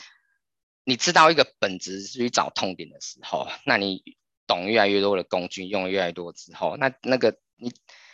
[0.83, 4.01] 你知道一个本质是去找痛点的时候，那你
[4.47, 7.71] 懂越来越多的工具，用越来越多之后，那那个你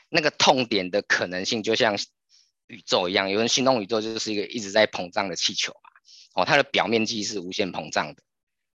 [0.09, 1.97] 那个痛点的可能性就像
[2.67, 3.29] 宇宙一样。
[3.29, 8.21] 有人形容宇宙就是一个一直在膨胀的气球嘛，哦，它的表面积是无限膨胀的。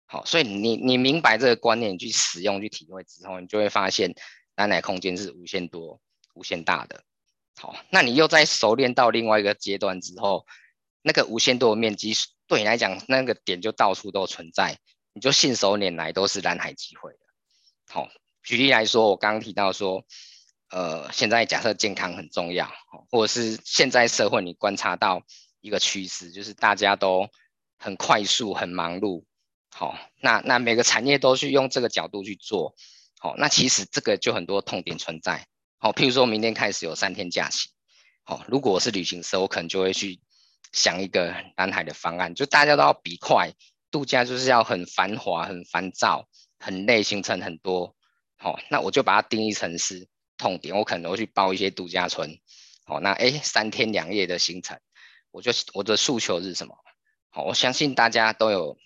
[0.07, 4.15] 好，所以你你明白这个观念，你去使用去体会之后，你就会发现
[4.55, 6.01] 单奶空间是无限多、
[6.35, 7.03] 无限大的。
[7.57, 10.47] 好，那你又在熟练到另外一个阶段之后，
[11.03, 12.13] 那个无限多的面积
[12.51, 14.77] 对你来讲，那个点就到处都存在，
[15.13, 17.19] 你就信手拈来都是蓝海机会的。
[17.87, 18.09] 好，
[18.43, 20.05] 举例来说，我刚刚提到说，
[20.71, 22.69] 呃，现在假设健康很重要，
[23.09, 25.23] 或者是现在社会你观察到
[25.61, 27.29] 一个趋势，就是大家都
[27.79, 29.23] 很快速、很忙碌。
[29.71, 32.75] 好，那那每个产业都去用这个角度去做，
[33.21, 35.47] 好，那其实这个就很多痛点存在。
[35.79, 37.69] 好，譬如说明天开始有三天假期，
[38.25, 40.19] 好，如果我是旅行社，我可能就会去
[40.73, 43.53] 想一个南海的方案，就大家都要比快，
[43.91, 47.97] 度假就是要很繁华、很烦躁、很累，行程很多，
[48.37, 52.39] 好，那我就把它定义成是痛点，我可能会去包一些度假村，
[52.85, 54.79] 好，那诶三天两夜的行程，
[55.31, 56.77] 我就我的诉求是什么？
[57.31, 58.79] 好，我相信大家都有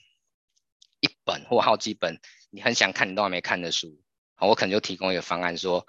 [1.01, 2.20] 一本或好几本
[2.51, 4.01] 你很想看你都还没看的书，
[4.35, 5.87] 好，我可能就提供一个方案说。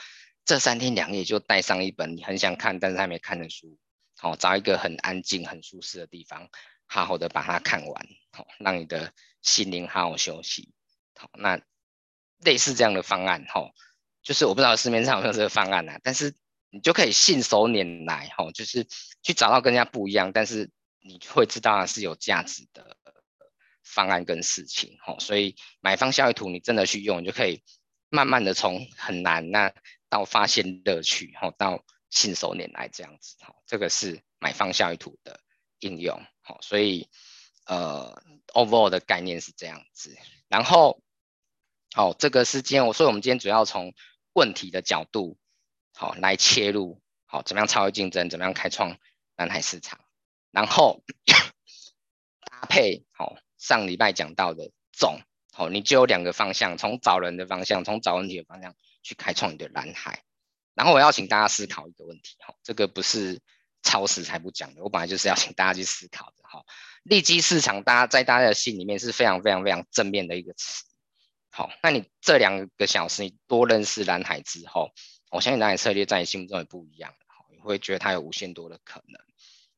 [0.48, 3.80] 这三天两夜就带上一本你很想看但是还没看的书，
[4.26, 6.50] 哦，找一个很安静、很舒适的地方，
[6.88, 9.14] 好好的把它看完，好，让你的
[9.44, 10.74] 心灵好好休息。
[11.16, 11.62] 好，那
[12.40, 13.70] 类似这样的方案哈，
[14.24, 16.34] 就是我不知道市面上有没有这个方案啊，但是
[16.72, 18.88] 你就可以信手拈来哈，就是
[19.22, 20.72] 去找到跟人家不一样，但是
[21.02, 22.98] 你会知道是有价值的
[23.84, 27.62] 方案跟事情哈，所以买方效益图你真的去用，你就可以
[28.10, 29.72] 慢慢的从很难那
[30.10, 35.40] 到发现乐趣哈，到信手拈来这样子哈，这个是买方效益图的
[35.78, 37.08] 应用好，所以
[37.68, 41.00] 呃 overall 的概念是这样子，然后。
[41.94, 43.94] 好，这个是今天我，所以我们今天主要从
[44.34, 45.38] 问题的角度，
[45.94, 48.98] 好来切入，好，怎么样超越竞争，怎么样开创
[49.38, 50.02] 蓝海市场，
[50.52, 51.06] 然后
[52.42, 55.22] 搭配好上礼拜讲到的总，
[55.54, 60.26] 好，你就有两个方向，从找人的方向，从找问题的方向去开创你的蓝海。
[60.76, 63.42] 然后我要请大家思考一个问题，哈，这个不是
[63.82, 66.64] 超时才不讲的，我本来就是要请大家去思考的，哈，
[67.04, 70.84] 利基市场，大家在大家的心里面是非常非常非常正面的一个词。
[71.50, 74.92] 好，那你这两个小时你多认识蓝海之后，
[75.32, 79.22] 我相信蓝海策略在你心目中也不一样，好，你会觉得它有无限多的可能。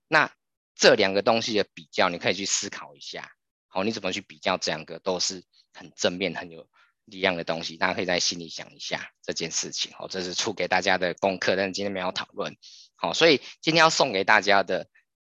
[0.07, 0.33] 那
[0.73, 3.31] 这两个东西的比较，你可以去思考一下，
[3.67, 5.43] 好，你怎么去比较这两个都是
[5.73, 6.67] 很正面、很有
[7.07, 7.75] 力量的东西？
[7.75, 12.55] 大家可以在心里想一下这件事情，哦，这是出给大家的功课，但是今天没有讨论，
[12.95, 14.87] 好，所以今天要送给大家的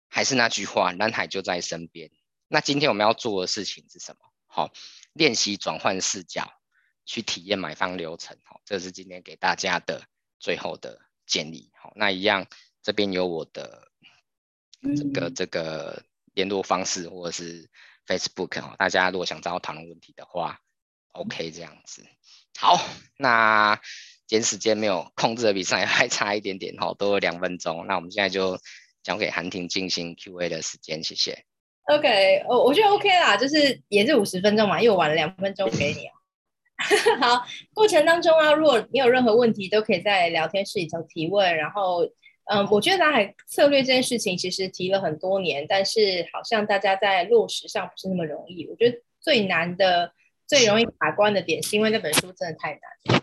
[0.09, 2.11] 还是那句话，蓝海就在身边。
[2.49, 4.19] 那今天我们要做的事情是什么？
[4.47, 4.73] 好。
[5.14, 6.49] 练习转换视角，
[7.05, 10.07] 去体验买方流程，好，这是今天给大家的
[10.39, 12.47] 最后的建议，好，那一样
[12.83, 13.91] 这边有我的
[14.97, 16.05] 这个这个
[16.35, 17.69] 联络方式或者是
[18.07, 20.61] Facebook，哦，大家如果想找我讨论问题的话
[21.19, 22.05] ，OK 这样子，
[22.59, 22.81] 好，
[23.19, 23.75] 那
[24.27, 28.59] 今天时间没有控制的比赛还 差一点点，哈，多了两分钟，那我们现在就
[29.03, 31.45] 交给韩婷进行 QA 的时间，谢谢。
[31.85, 36.14] OK，我我觉得 OK 啦，就是也是五十分钟嘛，因为我晚了两分钟给你啊。
[37.21, 41.57] 好，过程当中啊，如果你有任何问题，都可以在聊天室里头提问。
[41.57, 42.05] 然后，
[42.51, 48.66] 嗯，我觉得南海策略这件事情其实提了很多年，但是好像大家在落实上不是那么容易。
[48.66, 50.12] 我觉得最难的、
[50.49, 53.22] 最容易卡关的点，是因为那本书真的太难。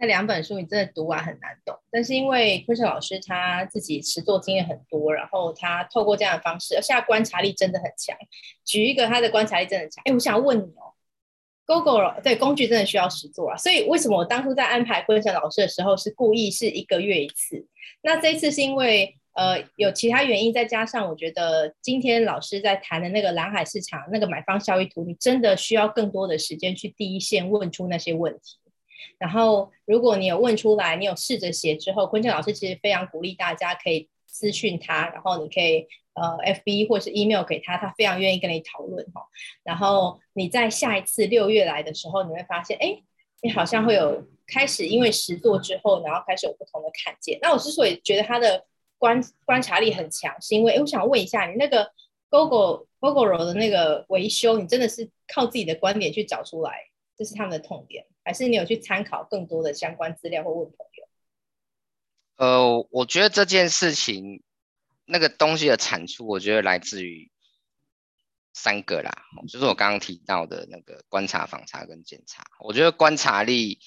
[0.00, 8.16] 那两本书你真的读完很难懂，但是因为昆胜老师他自己实作经验很多，然后他透过这样的方式，而且他观察力真的很强。
[8.64, 10.94] 举一个他的观察力真的很强，哎，我想问你哦
[11.66, 17.66] ，Google 对工具真的需要实作啊，所以为什么我当初在安排昆胜老师的时候是故意是一个月一次？
[18.02, 28.58] 那这一次是因为呃有其他原因，再加上我觉得今天老师在谈的那个蓝海市场那个买方效益图，你真的需要更多的时间去第一线问出那些问题。
[29.16, 39.22] 然后，如果你有问出来，你有试着写之后，坤正老师其实非常鼓励大家可以私讯他，然后你可以呃 FB 或是 email 给他，他非常愿意跟你讨论哈。
[39.62, 43.00] 然后你在下一次六月来的时候，你会发现，哎，
[43.40, 47.38] 你好像会有开始因为实做之后，然后开始有不同的看见。
[47.40, 48.64] 那我之所以觉得他的
[48.98, 51.90] 观观察力很强，是因为，我想问一下，你那个
[52.28, 58.04] Gogo Gogoro 的那个维修，你真的是靠自己的观点去找出来，这是他们的痛点。
[58.24, 61.08] 还是你有去参考更多的相关资料或问朋友？
[62.36, 64.42] 呃，我觉得这件事情
[65.06, 67.30] 那个东西的产出，我觉得来自于
[68.52, 69.10] 三个啦，
[69.48, 72.44] 就是我刚刚提到的那个观察、访查跟检查。
[72.60, 73.78] 我觉得观察力，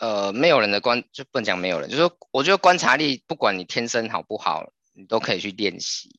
[0.00, 6.18] 呃，没有人的观就不能讲没有人，就是说，我觉得观察力不管你天生好不好，你都可以去练习。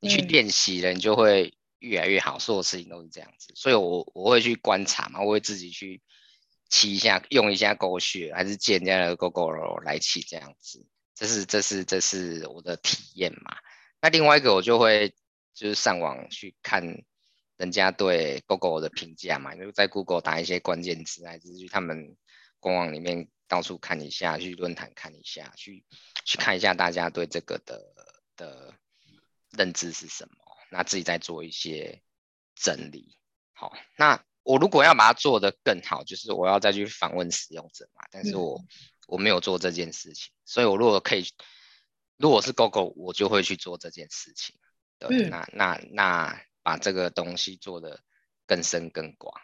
[0.00, 2.38] 你去练习了，你就会越来越好。
[2.38, 6.02] 所有事情都是这样子，所以我我会去观察嘛，我会自己去。
[6.72, 13.56] 骑一下，用一下狗血，还是借人家的 Gogoro 来骑这样子，这是这是这是我的体验嘛。
[14.00, 15.12] 那另外一个我就会
[15.52, 17.02] 就是上网去看
[17.56, 22.16] 人家对 Gogoro 的评价嘛，就在 Google 打一些关键词，还是去他们
[22.60, 25.84] 官网里面到处看一下，去论坛看一下，去
[26.24, 27.82] 去看一下大家对这个的
[28.36, 28.74] 的
[29.50, 30.36] 认知是什么，
[30.70, 32.00] 那自己再做一些
[32.54, 33.18] 整理。
[33.52, 34.24] 好，那。
[34.42, 38.02] 我如果要把它做得更好，就是我要再去访问使用者嘛。
[38.10, 38.66] 但是我、嗯、
[39.06, 41.26] 我没有做这件事情，所以我如果可以，
[42.16, 44.58] 如果是 Gogo，我就会去做这件事情。
[44.98, 48.02] 对，嗯、那那那把这个东西做得
[48.46, 49.38] 更深更广。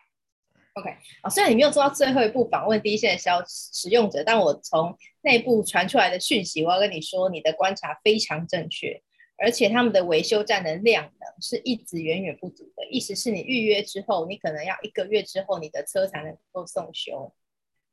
[0.77, 0.91] OK，
[1.23, 9.03] 啊，虽然你没有做到最后一步访问第一线的消使用者，但我从内部传出来的讯息，我要跟你说，你的观察非常正确。
[9.39, 17.33] 而且他们的维修站的量能是一直远远不足的，意思是你预约之后，你可能要一个月之后，你的车才能够送修。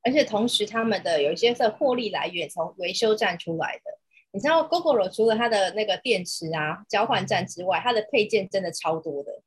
[0.04, 4.00] 而且同时，他们的有一些是获利来源从维修站出来的。
[4.32, 9.42] 你知道，Gogoro 除了它的那个电池啊、交换站之外，它的配件真的超多的。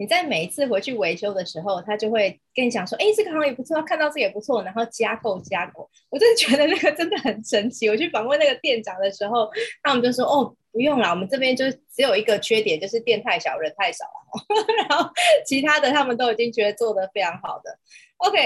[0.00, 7.86] 你在每一次回去维修的时候，他就会跟你讲说：“哎，这个好像也不错，看到这个也不错。”然后加购加购，我真的觉得那个真的很神奇。
[7.86, 9.50] 我去访问那个店长的时候，
[9.82, 14.42] 他们就说：“哦，不用了，我们这边就只有一个缺点，就是店太小，人太少了。
[14.88, 15.10] 然后
[15.44, 17.78] 其他的他们都已经觉得做得非常好的。
[18.16, 18.38] ”OK，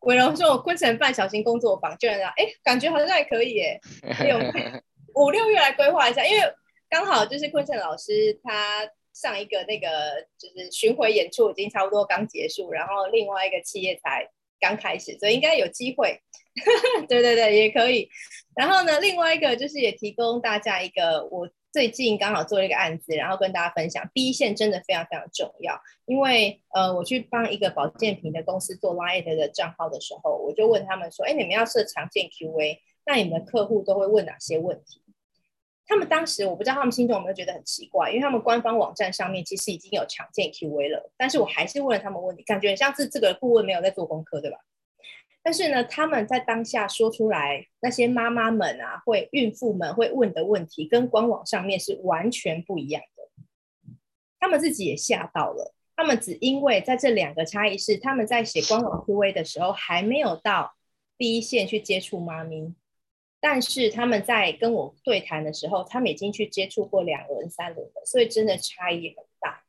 [0.00, 3.78] 伟荣说：“我昆城办小型工作坊，就这样，哎，感觉好像还可以耶。
[4.26, 4.38] 有
[5.16, 6.42] 五六月来规划一下，因为
[6.88, 9.88] 刚好就是昆城老师他。”上一个那个
[10.36, 14.28] 就是巡回演出已经差不多刚结束，然后另外一个企业才
[14.60, 16.20] 刚开始，所以应该有机会。
[17.08, 18.08] 对对对，也可以。
[18.54, 25.76] 然后呢，另外一个就是也提供大家一个，我最近刚好做了一个案子，然后跟大家分享，第一线真的非常非常重要。
[26.06, 35.02] 因为呃，我去帮一个保健品的公司做 Line 的账号的时候，我就问他们说：“哎，你们要设常见 QA，那你们客户都会问哪些问题？”
[35.86, 44.56] 他们当时我不知道他们心中有没有觉得很奇怪，因为他们官方网站上面其实已经有常见 QA 了，但是我还是问了他们问题，感觉很像是这个顾问没有在做功课，对吧？
[45.42, 53.94] 但是呢，他们在当下说出来，那些妈妈们啊，会孕妇们会问的问题，跟官网上面是完全不一样的。
[54.40, 60.72] 他们自己也吓到了，他们只因为在这两个差异是，他们在写官网 QA 的时候还没有到
[61.18, 62.74] 第一线去接触妈咪。
[63.46, 69.62] 但是他们在跟我对谈的时候，他们已经去接触过两轮、三轮了，所以真的差异很大。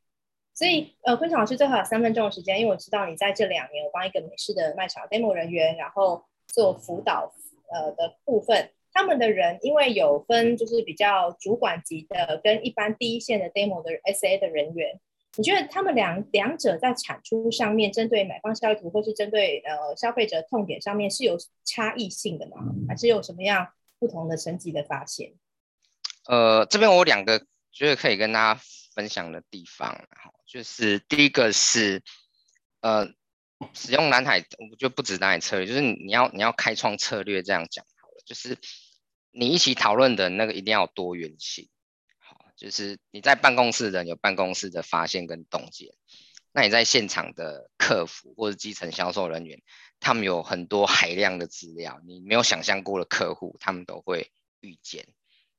[0.54, 7.34] 所以，呃，昆城老师最后有三分钟的时间，因为我知道你在这两年，我帮一个美式的卖场 demo 人员，然后做辅导，
[7.70, 14.98] 呃的部分，他们的人因为有分，就是比较主管级的，跟一般第一线的 demo 的 SA 的人员。
[15.36, 22.56] 你觉得他们两两者在产出上面，针对买方效益图或是针对呃消费者痛点上面是有差异性的吗？
[22.88, 23.68] 还是有什么样
[23.98, 25.34] 不同的升级的发现？
[26.26, 28.60] 呃，这边我有两个觉得可以跟大家
[28.94, 30.04] 分享的地方，
[30.46, 32.02] 就是第一个是
[32.80, 33.06] 呃
[33.74, 38.56] 使用蓝海，我觉得不止蓝海策略，就是你要你要开创策略这样讲好了，就是
[39.30, 41.68] 你一起讨论的那个一定要多元性。
[42.56, 45.94] 就是你在办公室的人有办公室的发现跟洞见，
[46.52, 49.62] 那你在现场的客服或者基层销售人员，
[50.00, 55.06] 他们有很多海量的资料，你没有想象过的客户，他们都会遇见。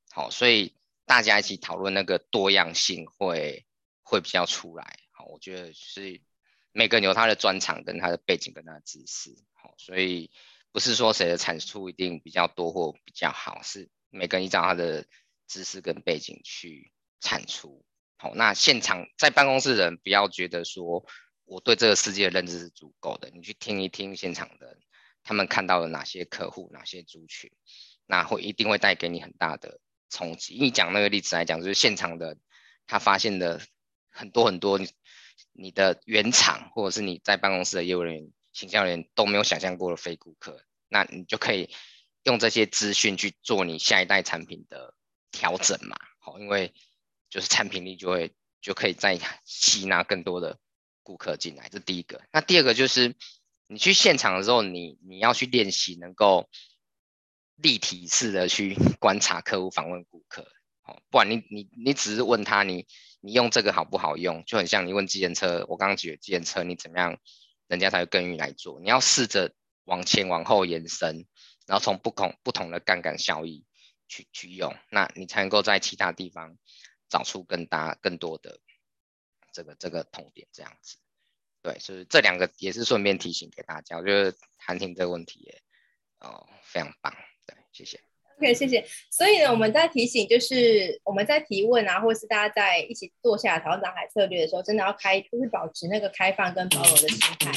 [0.09, 0.73] 好，所以
[1.05, 3.67] 大家一起讨论那个多样性会
[4.01, 4.97] 会比较出来。
[5.11, 6.19] 好，我觉得是
[6.71, 9.37] 每个人有他的专长跟他的背景跟他的知识。
[9.53, 10.31] 好，所以
[10.71, 15.05] 不是说谁的产出一定比较多或比较好，是每个人依照他的。
[15.47, 17.83] 知识跟背景去产出，
[18.17, 21.05] 好，那现场在办公室的人不要觉得说
[21.45, 24.77] 我对这个世界的认知是足够的，你去听一听现场的，
[25.23, 27.49] 他们看到了哪些客户、哪些族群，
[28.05, 29.79] 那会一定会带给你很大的
[30.09, 30.57] 冲击。
[30.59, 32.37] 你讲那个例子来讲，就是现场的
[32.85, 33.61] 他发现的
[34.09, 34.79] 很多很多
[35.53, 41.69] 你的原厂或者是你在办公室的业务人员、行销人员都没有想象过的非顾客，那你就可以
[42.23, 44.93] 用这些资讯去做你下一代产品的。
[45.32, 46.73] 调整嘛，好，因为
[47.30, 50.57] 就是产品力就会就可以再吸纳更多的
[51.03, 52.21] 顾客进来，这第一个。
[52.32, 53.15] 那第二个就是
[53.67, 56.49] 你去现场的时候，你你要去练习能够
[57.55, 60.47] 立体式的去观察客户、访问顾客，
[60.82, 62.88] 好，不然你你你只是问他你
[63.19, 67.17] 你用这个好不好用，就很像你问计程车，我刚刚举的计程车你怎么样，
[67.67, 68.80] 人家才会更愿意来做。
[68.80, 69.53] 你要试着
[69.86, 71.25] 往前往后延伸，
[71.65, 73.65] 然后从不同不同的杠杆效益。
[74.08, 76.58] 去去用，那你才能够在其他地方
[77.10, 78.60] 找出更大、更多的
[79.53, 80.97] 这个这个痛点，这样子。
[81.62, 83.97] 对，所以这两个也是顺便提醒给大家。
[83.97, 85.62] 我觉得涵婷这个问题也
[86.20, 87.14] 哦非常棒，
[87.45, 87.99] 对，谢谢。
[88.38, 88.88] OK，谢谢。
[89.10, 97.51] 所以呢，我们在提醒，就是我们在提问啊，或是大家在一起坐下来讨论海策略的时候，真的要开，就是保持那个开放跟包容的心态。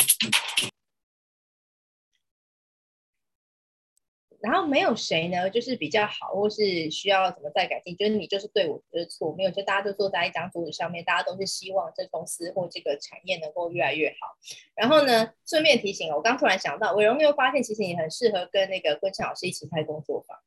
[4.40, 14.36] 然后没有谁呢，就是比较好，或是需要怎么再改进，就是你就是对，我就是错，没有，就大家都坐在一张桌子上面，大家都是希望这公司或这个产业能够越来越好。
[14.74, 20.38] 然后呢，顺便提醒我刚突然想到，伟荣又发现其实你很适合跟那个昆晨老师一起开工作坊。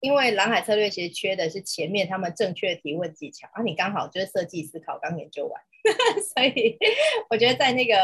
[0.00, 5.60] 因为蓝海策略其实缺的是前面他们正确的提问技巧，啊，你刚好就是设计思考刚研究完，
[6.34, 6.78] 所以
[7.28, 7.94] 我觉得在那个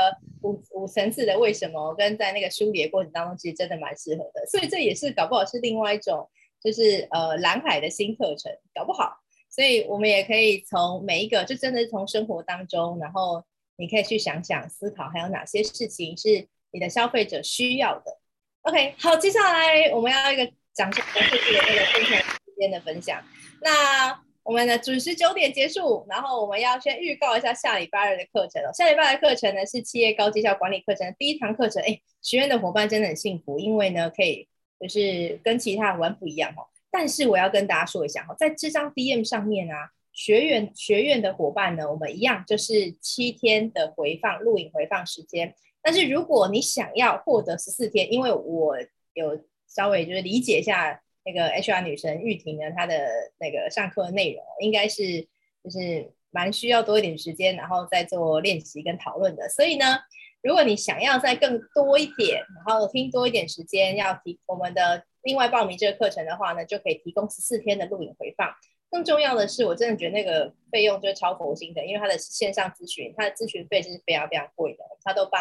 [0.42, 6.28] 五五层次的为什么跟在那个梳理的过程当中，其实真的蛮适合的，所以这也是搞不好是另外一种
[6.61, 9.18] 就是呃蓝海的新课程，搞不好，
[9.49, 13.45] 所以我们也可以从每一个就真的是从生活当中，然后
[13.76, 18.18] 你可以去想想思考，还有哪些事情是你的消费者需要的。
[18.62, 20.51] OK，好，接下来我们要一个。
[20.75, 23.22] 讲一下这次的那个分享时间的分享。
[23.61, 28.70] 那我们的准时九点结束，然后我们要先预告一下下礼拜二的课程哦。
[28.75, 31.83] 下礼拜二的课程呢是企业高绩效管理课程第一堂课程。
[31.83, 34.47] 哎，学院的伙伴真的很幸福，因为呢可以
[34.79, 36.66] 就是跟其他人玩不一样哦。
[36.91, 45.55] 但是我要跟大家说一下哈，在这张 DM 上面啊，学员学院的伙伴呢，我们一样就是七天的回放录影回放时间。
[45.83, 48.77] 但是如果你想要获得十四天，因为我
[49.14, 49.43] 有
[49.75, 51.01] 稍微就是理解一下。
[51.27, 53.09] 那个 HR 女神玉婷呢，她的
[53.39, 55.27] 那个上课内容应该是
[55.62, 59.49] 就是蛮需要多一点时间，然后再做练习跟讨论的。
[59.49, 60.01] 所以呢，
[60.43, 68.55] 如果你想要再更多一点，然后听多一点时间，要提我们的另外报名这个课程的话呢，就可以提供十四天的录影回放。
[68.91, 75.41] 更重要的是，我真的觉得那个费用就是超佛心的，因为他的线上咨询，他的咨询费是非常非常贵的，他都帮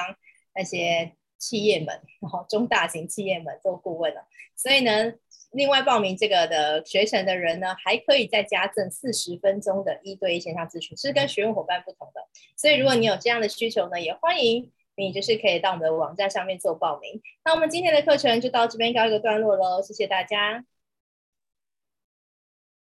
[0.56, 1.12] 那些
[1.44, 1.88] 企业们，
[2.22, 4.22] 然后中大型企业们做顾问了。
[4.56, 5.14] 所以呢。
[5.56, 12.26] 另外报名这个的学程的人呢，还可以再加赠四十分钟的一对一线上咨询，是跟学员伙伴不同的。
[12.58, 17.22] 所以如果你有这样的需求呢，也欢迎你就是可以到我们的网站上面做报名。
[17.46, 20.66] 那我们今天的课程就到这边告一个段落喽，谢谢大家。